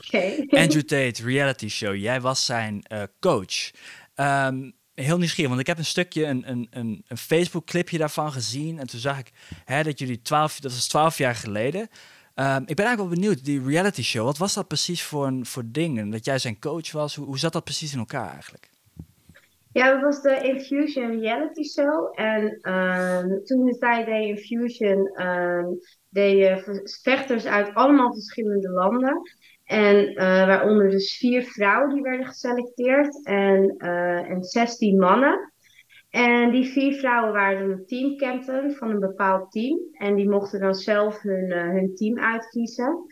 Okay. 0.06 0.46
Andrew 0.50 0.82
Tate, 0.82 1.22
reality 1.22 1.68
show. 1.68 1.94
Jij 1.94 2.20
was 2.20 2.44
zijn 2.44 2.84
uh, 2.92 3.02
coach. 3.20 3.70
Um, 4.14 4.74
heel 4.94 5.18
nieuwsgierig, 5.18 5.48
want 5.48 5.60
ik 5.60 5.66
heb 5.66 5.78
een 5.78 5.84
stukje, 5.84 6.24
een, 6.24 6.50
een, 6.50 6.66
een, 6.70 7.04
een 7.08 7.16
Facebook-clipje 7.16 7.98
daarvan 7.98 8.32
gezien. 8.32 8.78
En 8.78 8.86
toen 8.86 9.00
zag 9.00 9.18
ik 9.18 9.32
hè, 9.64 9.82
dat 9.82 9.98
jullie 9.98 10.22
twaalf, 10.22 10.60
dat 10.60 10.72
was 10.72 10.88
twaalf 10.88 11.18
jaar 11.18 11.34
geleden. 11.34 11.80
Um, 11.80 12.62
ik 12.66 12.76
ben 12.76 12.84
eigenlijk 12.84 12.96
wel 12.96 13.08
benieuwd, 13.08 13.44
die 13.44 13.64
reality 13.64 14.02
show, 14.02 14.24
wat 14.24 14.38
was 14.38 14.54
dat 14.54 14.68
precies 14.68 15.02
voor, 15.02 15.26
een, 15.26 15.46
voor 15.46 15.62
ding? 15.66 16.12
Dat 16.12 16.24
jij 16.24 16.38
zijn 16.38 16.58
coach 16.58 16.92
was, 16.92 17.14
hoe, 17.14 17.26
hoe 17.26 17.38
zat 17.38 17.52
dat 17.52 17.64
precies 17.64 17.92
in 17.92 17.98
elkaar 17.98 18.32
eigenlijk? 18.32 18.72
Ja, 19.72 19.92
dat 19.92 20.02
was 20.02 20.22
de 20.22 20.40
Infusion 20.42 21.20
reality 21.20 21.62
show. 21.62 22.20
En 22.20 22.42
um, 22.72 23.44
toen 23.44 23.64
de 23.64 23.76
tijd 23.78 24.06
Infusion, 24.08 25.22
um, 25.22 25.78
vechters 27.02 27.44
uit 27.44 27.74
allemaal 27.74 28.12
verschillende 28.12 28.70
landen. 28.70 29.20
En 29.64 30.10
uh, 30.10 30.16
waaronder 30.46 30.90
dus 30.90 31.16
vier 31.16 31.42
vrouwen 31.42 31.94
die 31.94 32.02
werden 32.02 32.26
geselecteerd 32.26 33.24
en, 33.24 33.74
uh, 33.78 34.30
en 34.30 34.42
16 34.42 34.98
mannen. 34.98 35.52
En 36.10 36.50
die 36.50 36.64
vier 36.64 36.94
vrouwen 36.94 37.32
waren 37.32 37.70
een 37.70 37.86
teamcaptain 37.86 38.74
van 38.74 38.90
een 38.90 39.00
bepaald 39.00 39.50
team. 39.50 39.78
En 39.92 40.14
die 40.14 40.28
mochten 40.28 40.60
dan 40.60 40.74
zelf 40.74 41.20
hun, 41.20 41.50
uh, 41.50 41.62
hun 41.62 41.94
team 41.94 42.18
uitkiezen. 42.18 43.06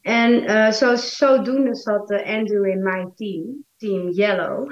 En 0.00 0.72
zo, 0.72 0.94
zodoende 0.94 1.74
zat 1.74 2.10
Andrew 2.10 2.66
in 2.66 2.82
mijn 2.82 3.12
team, 3.14 3.64
Team 3.76 4.08
Yellow. 4.10 4.70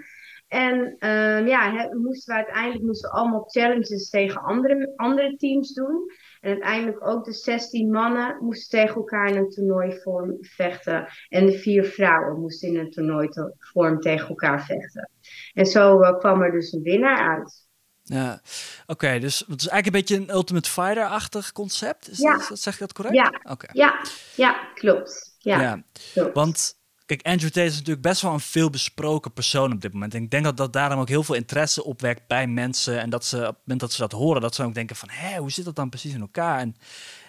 en 0.48 0.96
uh, 0.98 1.46
ja, 1.46 1.88
moesten 1.92 2.34
we 2.34 2.40
uiteindelijk 2.44 2.84
moesten 2.84 3.10
we 3.10 3.16
allemaal 3.16 3.44
challenges 3.44 4.10
tegen 4.10 4.42
andere, 4.42 4.92
andere 4.96 5.36
teams 5.36 5.72
doen. 5.74 6.10
En 6.40 6.50
uiteindelijk 6.50 7.06
ook 7.06 7.24
de 7.24 7.32
16 7.32 7.90
mannen 7.90 8.36
moesten 8.40 8.78
tegen 8.78 8.94
elkaar 8.94 9.28
in 9.28 9.36
een 9.36 9.50
toernooivorm 9.50 10.36
vechten. 10.40 11.08
En 11.28 11.46
de 11.46 11.58
vier 11.58 11.84
vrouwen 11.84 12.40
moesten 12.40 12.68
in 12.68 12.78
een 12.78 12.90
toernooivorm 12.90 14.00
tegen 14.00 14.28
elkaar 14.28 14.64
vechten. 14.64 15.10
En 15.52 15.66
zo 15.66 16.00
uh, 16.00 16.18
kwam 16.18 16.42
er 16.42 16.52
dus 16.52 16.72
een 16.72 16.82
winnaar 16.82 17.36
uit. 17.36 17.64
Ja, 18.02 18.40
oké. 18.86 19.18
dus 19.18 19.38
het 19.38 19.60
is 19.60 19.68
eigenlijk 19.68 19.86
een 19.86 20.16
beetje 20.16 20.16
een 20.16 20.36
Ultimate 20.36 20.70
Fighter-achtig 20.70 21.52
concept. 21.52 22.10
Is 22.10 22.18
ja. 22.18 22.36
dat, 22.48 22.58
zeg 22.58 22.72
je 22.72 22.80
dat 22.80 22.92
correct? 22.92 23.16
Ja, 23.16 23.40
Oké. 23.42 23.66
ja, 23.72 24.00
ja 24.36 24.70
klopt. 24.74 25.36
Ja, 25.38 25.60
ja. 25.60 25.82
klopt. 26.12 26.34
want 26.34 26.76
kijk, 27.06 27.22
Andrew 27.22 27.50
Tate 27.50 27.66
is 27.66 27.74
natuurlijk 27.74 28.06
best 28.06 28.22
wel 28.22 28.32
een 28.32 28.40
veel 28.40 28.70
besproken 28.70 29.32
persoon 29.32 29.72
op 29.72 29.80
dit 29.80 29.92
moment. 29.92 30.14
En 30.14 30.22
ik 30.22 30.30
denk 30.30 30.44
dat 30.44 30.56
dat 30.56 30.72
daarom 30.72 31.00
ook 31.00 31.08
heel 31.08 31.22
veel 31.22 31.34
interesse 31.34 31.84
opwekt 31.84 32.26
bij 32.26 32.46
mensen. 32.46 33.00
En 33.00 33.10
dat 33.10 33.24
ze 33.24 33.36
op 33.36 33.42
het 33.46 33.56
moment 33.58 33.80
dat 33.80 33.92
ze 33.92 34.00
dat 34.00 34.12
horen, 34.12 34.40
dat 34.40 34.54
ze 34.54 34.62
ook 34.62 34.74
denken 34.74 34.96
van... 34.96 35.08
hé, 35.12 35.38
hoe 35.38 35.50
zit 35.50 35.64
dat 35.64 35.76
dan 35.76 35.88
precies 35.88 36.14
in 36.14 36.20
elkaar? 36.20 36.72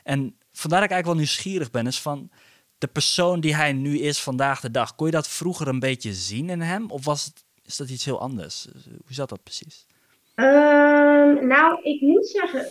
En, 0.04 0.38
vandaar 0.52 0.80
dat 0.80 0.90
ik 0.90 0.96
eigenlijk 0.96 1.06
wel 1.06 1.16
nieuwsgierig 1.16 1.72
ben, 1.72 1.88
is 1.88 2.02
van... 2.02 2.30
de 2.78 2.88
persoon 2.88 3.40
die 3.40 3.56
hij 3.56 3.74
nu 3.74 4.00
is 4.00 4.22
vandaag 4.22 4.60
de 4.60 4.72
dag. 4.72 4.96
Kon 4.96 5.06
je 5.06 5.12
dat 5.12 5.28
vroeger 5.28 5.68
een 5.68 5.80
beetje 5.80 6.14
zien 6.14 6.50
in 6.50 6.62
hem? 6.62 6.92
Of 6.92 7.06
was 7.06 7.26
het, 7.26 7.46
is 7.64 7.78
dat 7.78 7.90
iets 7.90 8.06
heel 8.06 8.20
anders? 8.20 8.68
Hoe 8.84 9.14
zat 9.14 9.30
dat 9.30 9.44
precies? 9.44 9.86
Um, 10.36 11.48
nou, 11.48 11.82
ik 11.84 12.02
moet 12.02 12.28
zeggen, 12.28 12.70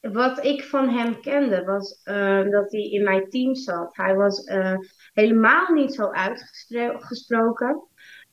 wat 0.00 0.44
ik 0.44 0.64
van 0.64 0.88
hem 0.88 1.20
kende 1.20 1.64
was 1.64 2.00
uh, 2.04 2.50
dat 2.50 2.72
hij 2.72 2.80
in 2.80 3.04
mijn 3.04 3.28
team 3.28 3.54
zat. 3.54 3.96
Hij 3.96 4.14
was 4.14 4.46
uh, 4.46 4.76
helemaal 5.12 5.72
niet 5.72 5.94
zo 5.94 6.10
uitgesproken. 6.10 7.82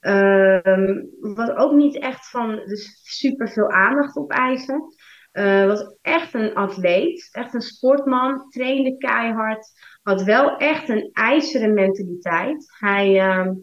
Uh, 0.02 0.60
was 1.20 1.50
ook 1.50 1.72
niet 1.72 2.00
echt 2.00 2.30
van 2.30 2.56
dus 2.56 3.00
super 3.04 3.50
veel 3.50 3.70
aandacht 3.70 4.16
op 4.16 4.32
eisen. 4.32 4.84
Uh, 5.34 5.66
was 5.66 5.98
echt 6.02 6.34
een 6.34 6.54
atleet, 6.54 7.30
echt 7.32 7.54
een 7.54 7.62
sportman, 7.62 8.50
trainde 8.50 8.98
keihard. 8.98 9.68
Had 10.04 10.24
wel 10.24 10.58
echt 10.58 10.90
een 10.90 11.10
ijzeren 11.14 11.74
mentaliteit. 11.74 12.66
Hij 12.80 13.20
ehm, 13.20 13.54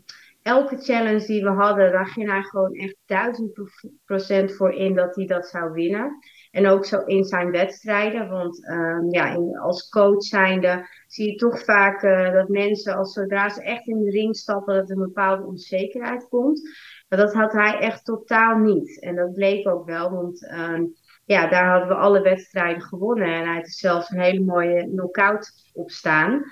elke 0.43 0.77
challenge 0.77 1.27
die 1.27 1.43
we 1.43 1.51
hadden, 1.51 1.93
daar 1.93 2.07
ging 2.07 2.31
hij 2.31 2.43
gewoon 2.43 2.73
echt 2.73 2.97
duizend 3.07 3.61
procent 4.05 4.53
voor 4.53 4.73
in 4.73 4.95
dat 4.95 5.17
hij 5.17 5.27
dat 5.27 5.47
zou 5.47 5.73
winnen. 5.73 6.19
En 6.55 6.67
ook 6.67 6.85
zo 6.85 6.99
in 6.99 7.25
zijn 7.25 7.51
wedstrijden, 7.51 8.29
want 8.29 8.69
um, 8.69 9.11
ja, 9.11 9.35
in, 9.35 9.59
als 9.59 9.89
coach 9.89 10.23
zijnde 10.23 10.87
zie 11.07 11.31
je 11.31 11.37
toch 11.37 11.65
vaak 11.65 12.03
uh, 12.03 12.33
dat 12.33 12.49
mensen, 12.49 12.97
als 12.97 13.13
zodra 13.13 13.49
ze 13.49 13.63
echt 13.63 13.87
in 13.87 14.05
de 14.05 14.11
ring 14.11 14.37
stappen, 14.37 14.75
dat 14.75 14.91
er 14.91 14.97
een 14.97 15.03
bepaalde 15.03 15.47
onzekerheid 15.47 16.29
komt. 16.29 16.61
Maar 17.09 17.19
dat 17.19 17.35
had 17.35 17.53
hij 17.53 17.79
echt 17.79 18.05
totaal 18.05 18.59
niet. 18.59 19.01
En 19.01 19.17
dat 19.17 19.33
bleek 19.33 19.69
ook 19.69 19.87
wel, 19.87 20.11
want 20.11 20.51
um, 20.53 20.93
ja, 21.25 21.49
daar 21.49 21.71
hadden 21.71 21.89
we 21.89 21.95
alle 21.95 22.21
wedstrijden 22.23 22.83
gewonnen. 22.83 23.27
En 23.27 23.47
hij 23.47 23.55
had 23.55 23.69
zelfs 23.69 24.11
een 24.11 24.21
hele 24.21 24.45
mooie 24.45 24.89
knockout 24.89 25.71
op 25.73 25.91
staan. 25.91 26.43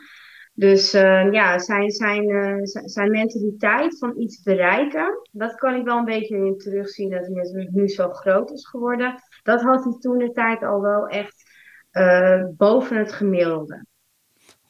Dus 0.55 0.95
uh, 0.95 1.33
ja, 1.33 1.59
zijn, 1.59 1.91
zijn, 1.91 2.29
uh, 2.29 2.59
zijn 2.63 3.11
mentaliteit 3.11 3.99
van 3.99 4.21
iets 4.21 4.43
bereiken, 4.43 5.29
dat 5.31 5.55
kan 5.55 5.75
ik 5.75 5.85
wel 5.85 5.99
een 5.99 6.05
beetje 6.05 6.37
in 6.37 6.59
terugzien 6.59 7.11
dat 7.11 7.27
hij 7.27 7.35
natuurlijk 7.35 7.71
nu 7.71 7.89
zo 7.89 8.09
groot 8.09 8.51
is 8.51 8.67
geworden. 8.67 9.15
Dat 9.43 9.63
had 9.63 9.85
hij 9.85 9.97
toen 9.99 10.19
de 10.19 10.33
tijd 10.33 10.63
al 10.63 10.81
wel 10.81 11.07
echt 11.07 11.51
uh, 11.93 12.45
boven 12.57 12.97
het 12.97 13.13
gemiddelde. 13.13 13.85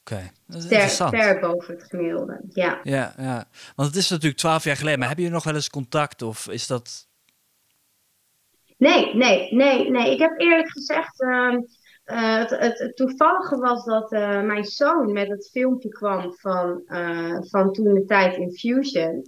Oké, 0.00 0.14
okay. 0.14 0.30
dat 0.46 0.56
is 0.56 0.62
ver, 0.62 0.72
interessant. 0.72 1.14
ver 1.14 1.40
boven 1.40 1.74
het 1.74 1.84
gemiddelde, 1.84 2.40
ja. 2.48 2.80
Ja, 2.82 3.14
ja. 3.16 3.44
Want 3.76 3.88
het 3.88 3.96
is 3.98 4.10
natuurlijk 4.10 4.40
twaalf 4.40 4.64
jaar 4.64 4.76
geleden, 4.76 4.98
maar 4.98 5.08
hebben 5.08 5.24
jullie 5.24 5.40
nog 5.40 5.48
wel 5.48 5.60
eens 5.60 5.70
contact 5.70 6.22
of 6.22 6.48
is 6.48 6.66
dat... 6.66 7.08
Nee, 8.76 9.14
nee, 9.14 9.54
nee, 9.54 9.90
nee. 9.90 10.12
Ik 10.12 10.18
heb 10.18 10.40
eerlijk 10.40 10.70
gezegd... 10.70 11.20
Uh, 11.20 11.58
uh, 12.06 12.38
het, 12.38 12.50
het, 12.50 12.78
het, 12.78 12.96
toevallige 12.96 13.56
was 13.56 13.84
dat 13.84 14.12
uh, 14.12 14.42
mijn 14.42 14.64
zoon 14.64 15.12
met 15.12 15.28
het 15.28 15.50
filmpje 15.52 15.88
kwam 15.88 16.34
van, 16.34 16.82
van 17.40 17.72
toen 17.72 17.94
de 17.94 18.04
tijd 18.06 18.36
in 18.36 18.52
Fusion. 18.52 19.22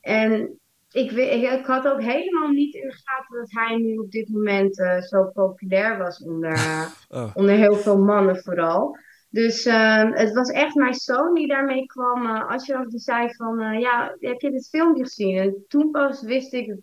En 0.00 0.58
ik, 0.94 1.10
ik, 1.10 1.50
ik, 1.52 1.66
had 1.66 1.86
ook 1.86 2.02
helemaal 2.02 2.48
niet 2.48 2.74
in 2.74 2.88
de 2.88 3.02
gaten 3.04 3.38
dat 3.38 3.50
hij 3.50 3.76
nu 3.76 3.96
op 3.96 4.10
dit 4.10 4.28
moment 4.28 4.76
zo 5.08 5.24
populair 5.24 5.98
was 5.98 6.22
onder, 6.22 6.58
oh. 7.08 7.30
onder 7.34 7.54
heel 7.54 7.74
veel 7.74 7.98
mannen 7.98 8.42
vooral. 8.42 8.98
Dus 9.30 9.64
ehm, 9.64 10.12
het 10.12 10.32
was 10.32 10.50
echt 10.50 10.74
mijn 10.74 10.94
zoon 10.94 11.34
die 11.34 11.48
daarmee 11.48 11.86
kwam. 11.86 12.26
als 12.26 12.66
je 12.66 12.86
die 12.88 12.98
zei 12.98 13.34
van, 13.34 13.78
ja, 13.80 14.16
heb 14.20 14.40
je 14.40 14.50
dit 14.50 14.68
filmpje 14.68 15.02
gezien? 15.02 15.38
En 15.38 15.64
toen 15.68 15.90
pas 15.90 16.22
wist 16.22 16.52
ik 16.52 16.76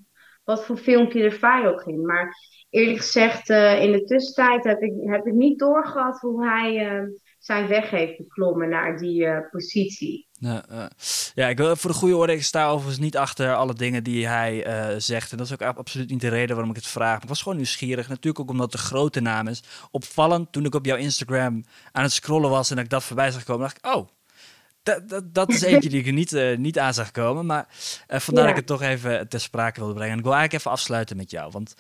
wat 0.44 0.66
voor 0.66 0.78
filmpje 0.78 1.24
er 1.24 1.32
viral 1.32 1.78
ging. 1.78 2.06
Maar 2.06 2.36
eerlijk 2.70 2.98
gezegd, 2.98 3.50
in 3.80 3.92
de 3.92 4.04
tussentijd 4.06 4.64
heb 4.64 4.82
ik, 4.82 4.94
heb 5.00 5.26
ik 5.26 5.34
niet 5.34 5.60
doorgehad 5.60 6.20
hoe 6.20 6.46
hij 6.46 7.02
uh, 7.02 7.08
zijn 7.42 7.68
weg 7.68 7.90
heeft 7.90 8.18
beklommen 8.18 8.70
naar 8.70 8.98
die 8.98 9.22
uh, 9.22 9.38
positie. 9.52 10.28
Ja, 10.32 10.90
ja, 11.34 11.48
ik 11.48 11.58
wil 11.58 11.76
voor 11.76 11.90
de 11.90 11.96
goede 11.96 12.16
orde, 12.16 12.34
ik 12.34 12.44
sta 12.44 12.70
overigens 12.70 13.00
niet 13.00 13.18
achter 13.18 13.56
alle 13.56 13.74
dingen 13.74 14.04
die 14.04 14.28
hij 14.28 14.66
zegt. 15.00 15.32
En 15.32 15.38
dat 15.38 15.46
is 15.46 15.54
ook 15.54 15.62
absoluut 15.62 16.10
niet 16.10 16.22
de 16.22 16.30
reden 16.30 16.56
waarom 16.56 16.70
ik 16.70 16.76
het 16.76 16.88
vraag. 16.88 17.14
Maar 17.14 17.22
ik 17.22 17.28
was 17.28 17.42
gewoon 17.42 17.58
nieuwsgierig. 17.58 18.08
Natuurlijk 18.08 18.40
ook 18.40 18.50
omdat 18.50 18.72
het 18.72 18.82
de 18.82 18.88
grote 18.88 19.20
naam 19.20 19.48
is. 19.48 19.64
Opvallend, 19.92 20.52
toen 20.52 20.66
ik 20.66 20.76
op 20.76 20.86
jouw 20.86 20.98
Instagram 20.98 21.64
aan 21.92 22.04
het 22.04 22.12
scrollen 22.12 22.50
was 22.50 22.72
en 22.72 22.78
ik 22.78 22.90
dat 22.90 23.04
voorbij 23.04 23.32
zag 23.32 23.44
komen, 23.44 23.62
dacht 23.62 23.78
ik, 23.78 23.96
oh, 23.96 24.08
dat, 24.84 25.10
dat, 25.10 25.34
dat 25.34 25.50
is 25.50 25.62
eentje 25.62 25.90
die 25.90 26.00
ik 26.00 26.08
er 26.08 26.14
niet, 26.14 26.32
uh, 26.32 26.58
niet 26.58 26.80
aan 26.80 26.94
zag 26.94 27.12
komen. 27.12 27.46
Maar 27.46 27.68
vandaar 28.08 28.24
ja. 28.28 28.34
dat 28.34 28.50
ik 28.50 28.56
het 28.56 28.66
toch 28.66 28.82
even 28.82 29.28
ter 29.28 29.40
sprake 29.40 29.80
wilde 29.80 29.94
brengen. 29.94 30.12
En 30.12 30.18
ik 30.18 30.24
wil 30.24 30.34
eigenlijk 30.34 30.64
even 30.64 30.78
afsluiten 30.78 31.18
met 31.18 31.32
jou. 31.32 31.52
Want 31.52 31.74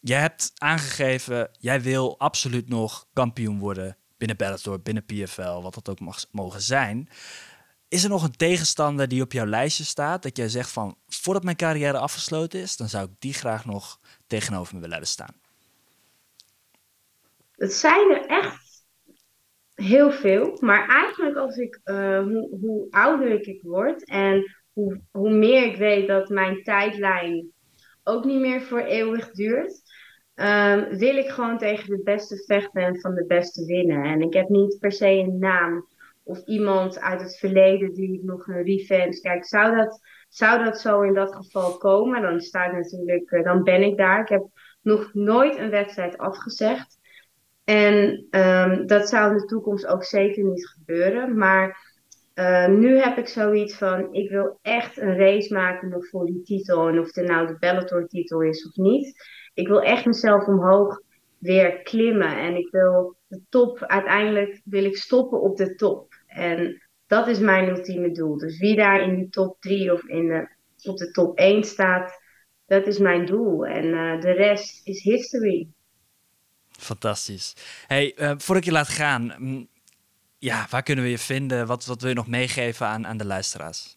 jij 0.00 0.20
hebt 0.20 0.52
aangegeven, 0.54 1.50
jij 1.58 1.82
wil 1.82 2.18
absoluut 2.18 2.68
nog 2.68 3.06
kampioen 3.12 3.58
worden 3.58 3.96
binnen 4.22 4.36
Bellator, 4.36 4.80
binnen 4.80 5.04
PFL, 5.04 5.60
wat 5.62 5.74
dat 5.74 5.88
ook 5.88 6.00
mag 6.00 6.24
mogen 6.30 6.60
zijn. 6.60 7.08
Is 7.88 8.04
er 8.04 8.10
nog 8.10 8.22
een 8.22 8.36
tegenstander 8.36 9.08
die 9.08 9.22
op 9.22 9.32
jouw 9.32 9.46
lijstje 9.46 9.84
staat, 9.84 10.22
dat 10.22 10.36
jij 10.36 10.48
zegt 10.48 10.70
van, 10.70 10.96
voordat 11.06 11.42
mijn 11.44 11.56
carrière 11.56 11.98
afgesloten 11.98 12.60
is, 12.60 12.76
dan 12.76 12.88
zou 12.88 13.04
ik 13.04 13.10
die 13.18 13.34
graag 13.34 13.64
nog 13.64 14.00
tegenover 14.26 14.74
me 14.74 14.80
willen 14.80 14.94
laten 14.94 15.12
staan? 15.12 15.34
Het 17.56 17.72
zijn 17.72 18.10
er 18.10 18.26
echt 18.26 18.84
heel 19.74 20.12
veel. 20.12 20.56
Maar 20.60 20.88
eigenlijk 20.88 21.36
als 21.36 21.56
ik, 21.56 21.80
uh, 21.84 22.22
hoe, 22.22 22.58
hoe 22.60 22.86
ouder 22.90 23.48
ik 23.48 23.62
word 23.62 24.04
en 24.04 24.56
hoe, 24.72 25.00
hoe 25.10 25.30
meer 25.30 25.64
ik 25.64 25.76
weet 25.76 26.08
dat 26.08 26.28
mijn 26.28 26.62
tijdlijn 26.62 27.52
ook 28.02 28.24
niet 28.24 28.40
meer 28.40 28.62
voor 28.62 28.80
eeuwig 28.80 29.30
duurt, 29.30 29.81
um, 30.42 30.98
wil 30.98 31.16
ik 31.16 31.28
gewoon 31.28 31.58
tegen 31.58 31.96
de 31.96 32.02
beste 32.02 32.36
vechten 32.46 32.82
en 32.82 33.00
van 33.00 33.14
de 33.14 33.26
beste 33.26 33.64
winnen. 33.66 34.04
En 34.04 34.20
ik 34.20 34.32
heb 34.32 34.48
niet 34.48 34.78
per 34.80 34.92
se 34.92 35.08
een 35.08 35.38
naam 35.38 35.86
of 36.24 36.44
iemand 36.44 37.00
uit 37.00 37.20
het 37.20 37.36
verleden 37.36 37.94
die 37.94 38.12
ik 38.12 38.22
nog 38.22 38.46
een 38.46 38.62
revenge. 38.62 39.20
Kijk, 39.20 39.46
zou 39.46 39.76
dat, 39.76 40.00
zou 40.28 40.64
dat 40.64 40.80
zo 40.80 41.00
in 41.00 41.14
dat 41.14 41.34
geval 41.34 41.76
komen, 41.76 42.22
dan 42.22 42.40
sta 42.40 42.64
ik 42.64 42.72
natuurlijk, 42.72 43.30
uh, 43.30 43.44
dan 43.44 43.62
ben 43.62 43.82
ik 43.82 43.96
daar. 43.96 44.20
Ik 44.20 44.28
heb 44.28 44.44
nog 44.82 45.14
nooit 45.14 45.58
een 45.58 45.70
wedstrijd 45.70 46.18
afgezegd. 46.18 47.00
En 47.64 48.26
um, 48.30 48.86
dat 48.86 49.08
zou 49.08 49.30
in 49.30 49.36
de 49.36 49.44
toekomst 49.44 49.86
ook 49.86 50.04
zeker 50.04 50.44
niet 50.44 50.68
gebeuren. 50.68 51.36
Maar 51.36 51.90
uh, 52.34 52.68
nu 52.68 52.98
heb 52.98 53.18
ik 53.18 53.28
zoiets 53.28 53.74
van, 53.74 54.14
ik 54.14 54.30
wil 54.30 54.58
echt 54.62 54.98
een 54.98 55.16
race 55.16 55.54
maken 55.54 55.88
nog 55.88 56.08
voor 56.08 56.26
die 56.26 56.42
titel. 56.42 56.88
En 56.88 56.98
of 56.98 57.14
het 57.14 57.26
nou 57.26 57.46
de 57.46 57.56
Bellator 57.58 58.06
titel 58.06 58.42
is 58.42 58.66
of 58.66 58.76
niet. 58.76 59.14
Ik 59.54 59.68
wil 59.68 59.82
echt 59.82 60.04
mezelf 60.04 60.46
omhoog 60.46 61.00
weer 61.38 61.82
klimmen. 61.82 62.38
En 62.38 62.56
ik 62.56 62.68
wil 62.70 63.16
de 63.26 63.40
top, 63.48 63.84
uiteindelijk 63.84 64.60
wil 64.64 64.84
ik 64.84 64.96
stoppen 64.96 65.40
op 65.40 65.56
de 65.56 65.74
top. 65.74 66.14
En 66.26 66.82
dat 67.06 67.26
is 67.26 67.38
mijn 67.38 67.68
ultieme 67.68 68.10
doel. 68.10 68.36
Dus 68.36 68.58
wie 68.58 68.76
daar 68.76 69.02
in 69.02 69.14
die 69.14 69.28
top 69.28 69.60
3 69.60 69.92
of 69.92 70.04
in 70.04 70.28
de, 70.28 70.48
op 70.90 70.96
de 70.96 71.10
top 71.10 71.38
1 71.38 71.64
staat, 71.64 72.20
dat 72.66 72.86
is 72.86 72.98
mijn 72.98 73.26
doel. 73.26 73.66
En 73.66 73.84
uh, 73.84 74.20
de 74.20 74.32
rest 74.32 74.86
is 74.86 75.02
history. 75.02 75.68
Fantastisch. 76.70 77.54
Hey, 77.86 78.12
uh, 78.16 78.28
voordat 78.36 78.56
ik 78.56 78.64
je 78.64 78.72
laat 78.72 78.88
gaan, 78.88 79.34
mm, 79.38 79.68
ja, 80.38 80.66
waar 80.70 80.82
kunnen 80.82 81.04
we 81.04 81.10
je 81.10 81.18
vinden? 81.18 81.66
Wat, 81.66 81.86
wat 81.86 82.00
wil 82.00 82.10
je 82.10 82.16
nog 82.16 82.28
meegeven 82.28 82.86
aan, 82.86 83.06
aan 83.06 83.16
de 83.16 83.26
luisteraars? 83.26 83.96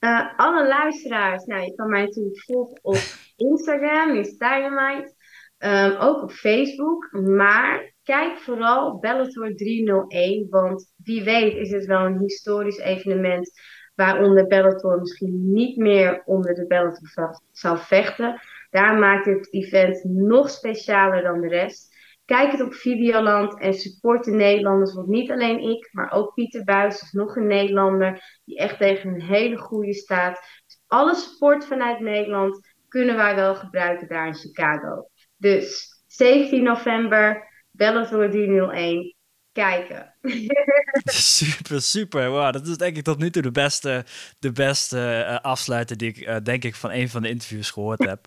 Uh, 0.00 0.38
alle 0.38 0.66
luisteraars, 0.66 1.44
nou, 1.44 1.62
je 1.62 1.74
kan 1.74 1.88
mij 1.88 2.02
natuurlijk 2.02 2.40
volgen 2.40 2.78
op 2.82 2.98
Instagram, 3.50 4.16
is 4.16 4.36
Dynamite. 4.36 5.16
Um, 5.58 5.96
ook 5.96 6.22
op 6.22 6.30
Facebook. 6.30 7.08
Maar 7.12 7.92
kijk 8.02 8.38
vooral 8.38 8.98
Bellator 8.98 9.54
301, 9.54 10.46
want 10.50 10.92
wie 10.96 11.24
weet 11.24 11.54
is 11.54 11.70
het 11.70 11.86
wel 11.86 12.06
een 12.06 12.18
historisch 12.18 12.78
evenement 12.78 13.50
waaronder 13.94 14.46
Bellator 14.46 14.98
misschien 14.98 15.52
niet 15.52 15.76
meer 15.76 16.22
onder 16.24 16.54
de 16.54 16.66
Bellator 16.66 17.40
zal 17.52 17.76
vechten. 17.76 18.40
Daar 18.70 18.98
maakt 18.98 19.26
het 19.26 19.52
event 19.52 20.04
nog 20.04 20.50
specialer 20.50 21.22
dan 21.22 21.40
de 21.40 21.48
rest. 21.48 21.87
Kijk 22.28 22.50
het 22.50 22.60
op 22.60 22.74
Videoland 22.74 23.60
en 23.60 23.74
support 23.74 24.24
de 24.24 24.30
Nederlanders. 24.30 24.94
Want 24.94 25.08
niet 25.08 25.30
alleen 25.30 25.58
ik, 25.58 25.88
maar 25.92 26.12
ook 26.12 26.34
Pieter 26.34 26.64
Buis 26.64 27.02
is 27.02 27.12
nog 27.12 27.36
een 27.36 27.46
Nederlander 27.46 28.40
die 28.44 28.58
echt 28.58 28.78
tegen 28.78 29.14
een 29.14 29.22
hele 29.22 29.56
goede 29.56 29.94
staat. 29.94 30.34
Dus 30.66 30.82
alle 30.86 31.14
support 31.14 31.64
vanuit 31.64 32.00
Nederland 32.00 32.74
kunnen 32.88 33.16
wij 33.16 33.34
wel 33.34 33.54
gebruiken 33.54 34.08
daar 34.08 34.26
in 34.26 34.34
Chicago. 34.34 35.08
Dus 35.36 35.88
17 36.06 36.62
november, 36.62 37.48
Bellator 37.70 38.30
301 38.30 39.16
kijken. 39.58 40.12
super, 41.04 41.82
super. 41.82 42.30
Wow, 42.30 42.52
dat 42.52 42.66
is 42.66 42.76
denk 42.76 42.96
ik 42.96 43.04
tot 43.04 43.18
nu 43.18 43.30
toe 43.30 43.42
de 43.42 43.50
beste, 43.50 44.04
de 44.38 44.52
beste 44.52 45.26
uh, 45.28 45.38
afsluiter 45.40 45.96
die 45.96 46.08
ik 46.08 46.16
uh, 46.16 46.36
denk 46.42 46.64
ik 46.64 46.74
van 46.74 46.90
een 46.90 47.08
van 47.08 47.22
de 47.22 47.28
interviews 47.28 47.70
gehoord 47.70 48.04
heb. 48.04 48.26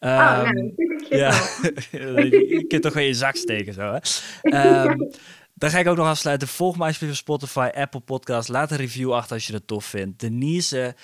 Um, 0.00 0.10
oh, 0.18 0.42
nou, 0.42 0.74
ja, 1.08 1.30
je 2.54 2.64
kunt 2.68 2.82
toch 2.82 2.92
weer 2.92 3.02
in 3.02 3.08
je 3.08 3.14
zak 3.14 3.36
steken 3.36 3.72
zo, 3.72 3.98
hè? 4.42 4.88
Um, 4.88 5.10
dan 5.54 5.70
ga 5.70 5.78
ik 5.78 5.86
ook 5.86 5.96
nog 5.96 6.06
afsluiten. 6.06 6.48
Volg 6.48 6.76
mij 6.76 6.86
alsjeblieft 6.86 7.20
op 7.20 7.24
Spotify, 7.24 7.70
Apple 7.74 8.00
Podcast. 8.00 8.48
Laat 8.48 8.70
een 8.70 8.76
review 8.76 9.12
achter 9.12 9.34
als 9.34 9.46
je 9.46 9.52
het 9.52 9.66
tof 9.66 9.84
vindt. 9.84 10.20
Denise, 10.20 10.94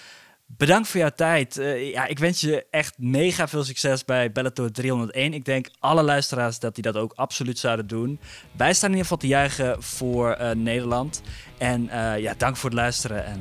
Bedankt 0.57 0.89
voor 0.89 1.01
jouw 1.01 1.11
tijd. 1.17 1.57
Uh, 1.57 1.93
ja, 1.93 2.07
ik 2.07 2.19
wens 2.19 2.41
je 2.41 2.67
echt 2.71 2.99
mega 2.99 3.49
veel 3.49 3.65
succes 3.65 4.05
bij 4.05 4.33
Bellator 4.33 4.71
301. 4.71 5.35
Ik 5.35 5.45
denk 5.45 5.69
alle 5.79 6.03
luisteraars 6.03 6.59
dat 6.59 6.75
die 6.75 6.85
dat 6.85 6.97
ook 6.97 7.13
absoluut 7.15 7.59
zouden 7.59 7.87
doen. 7.87 8.21
Wij 8.57 8.75
staan 8.75 8.91
in 8.91 8.97
ieder 8.97 9.11
geval 9.11 9.19
te 9.19 9.27
juichen 9.27 9.83
voor 9.83 10.37
uh, 10.41 10.51
Nederland. 10.51 11.23
En 11.59 11.85
uh, 11.85 12.19
ja, 12.19 12.35
dank 12.37 12.57
voor 12.57 12.71
het 12.71 12.79
luisteren 12.79 13.25
en 13.25 13.41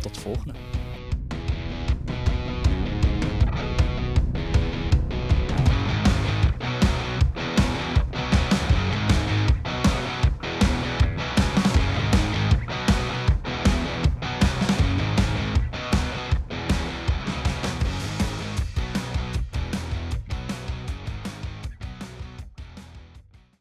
tot 0.00 0.14
de 0.14 0.20
volgende. 0.20 0.54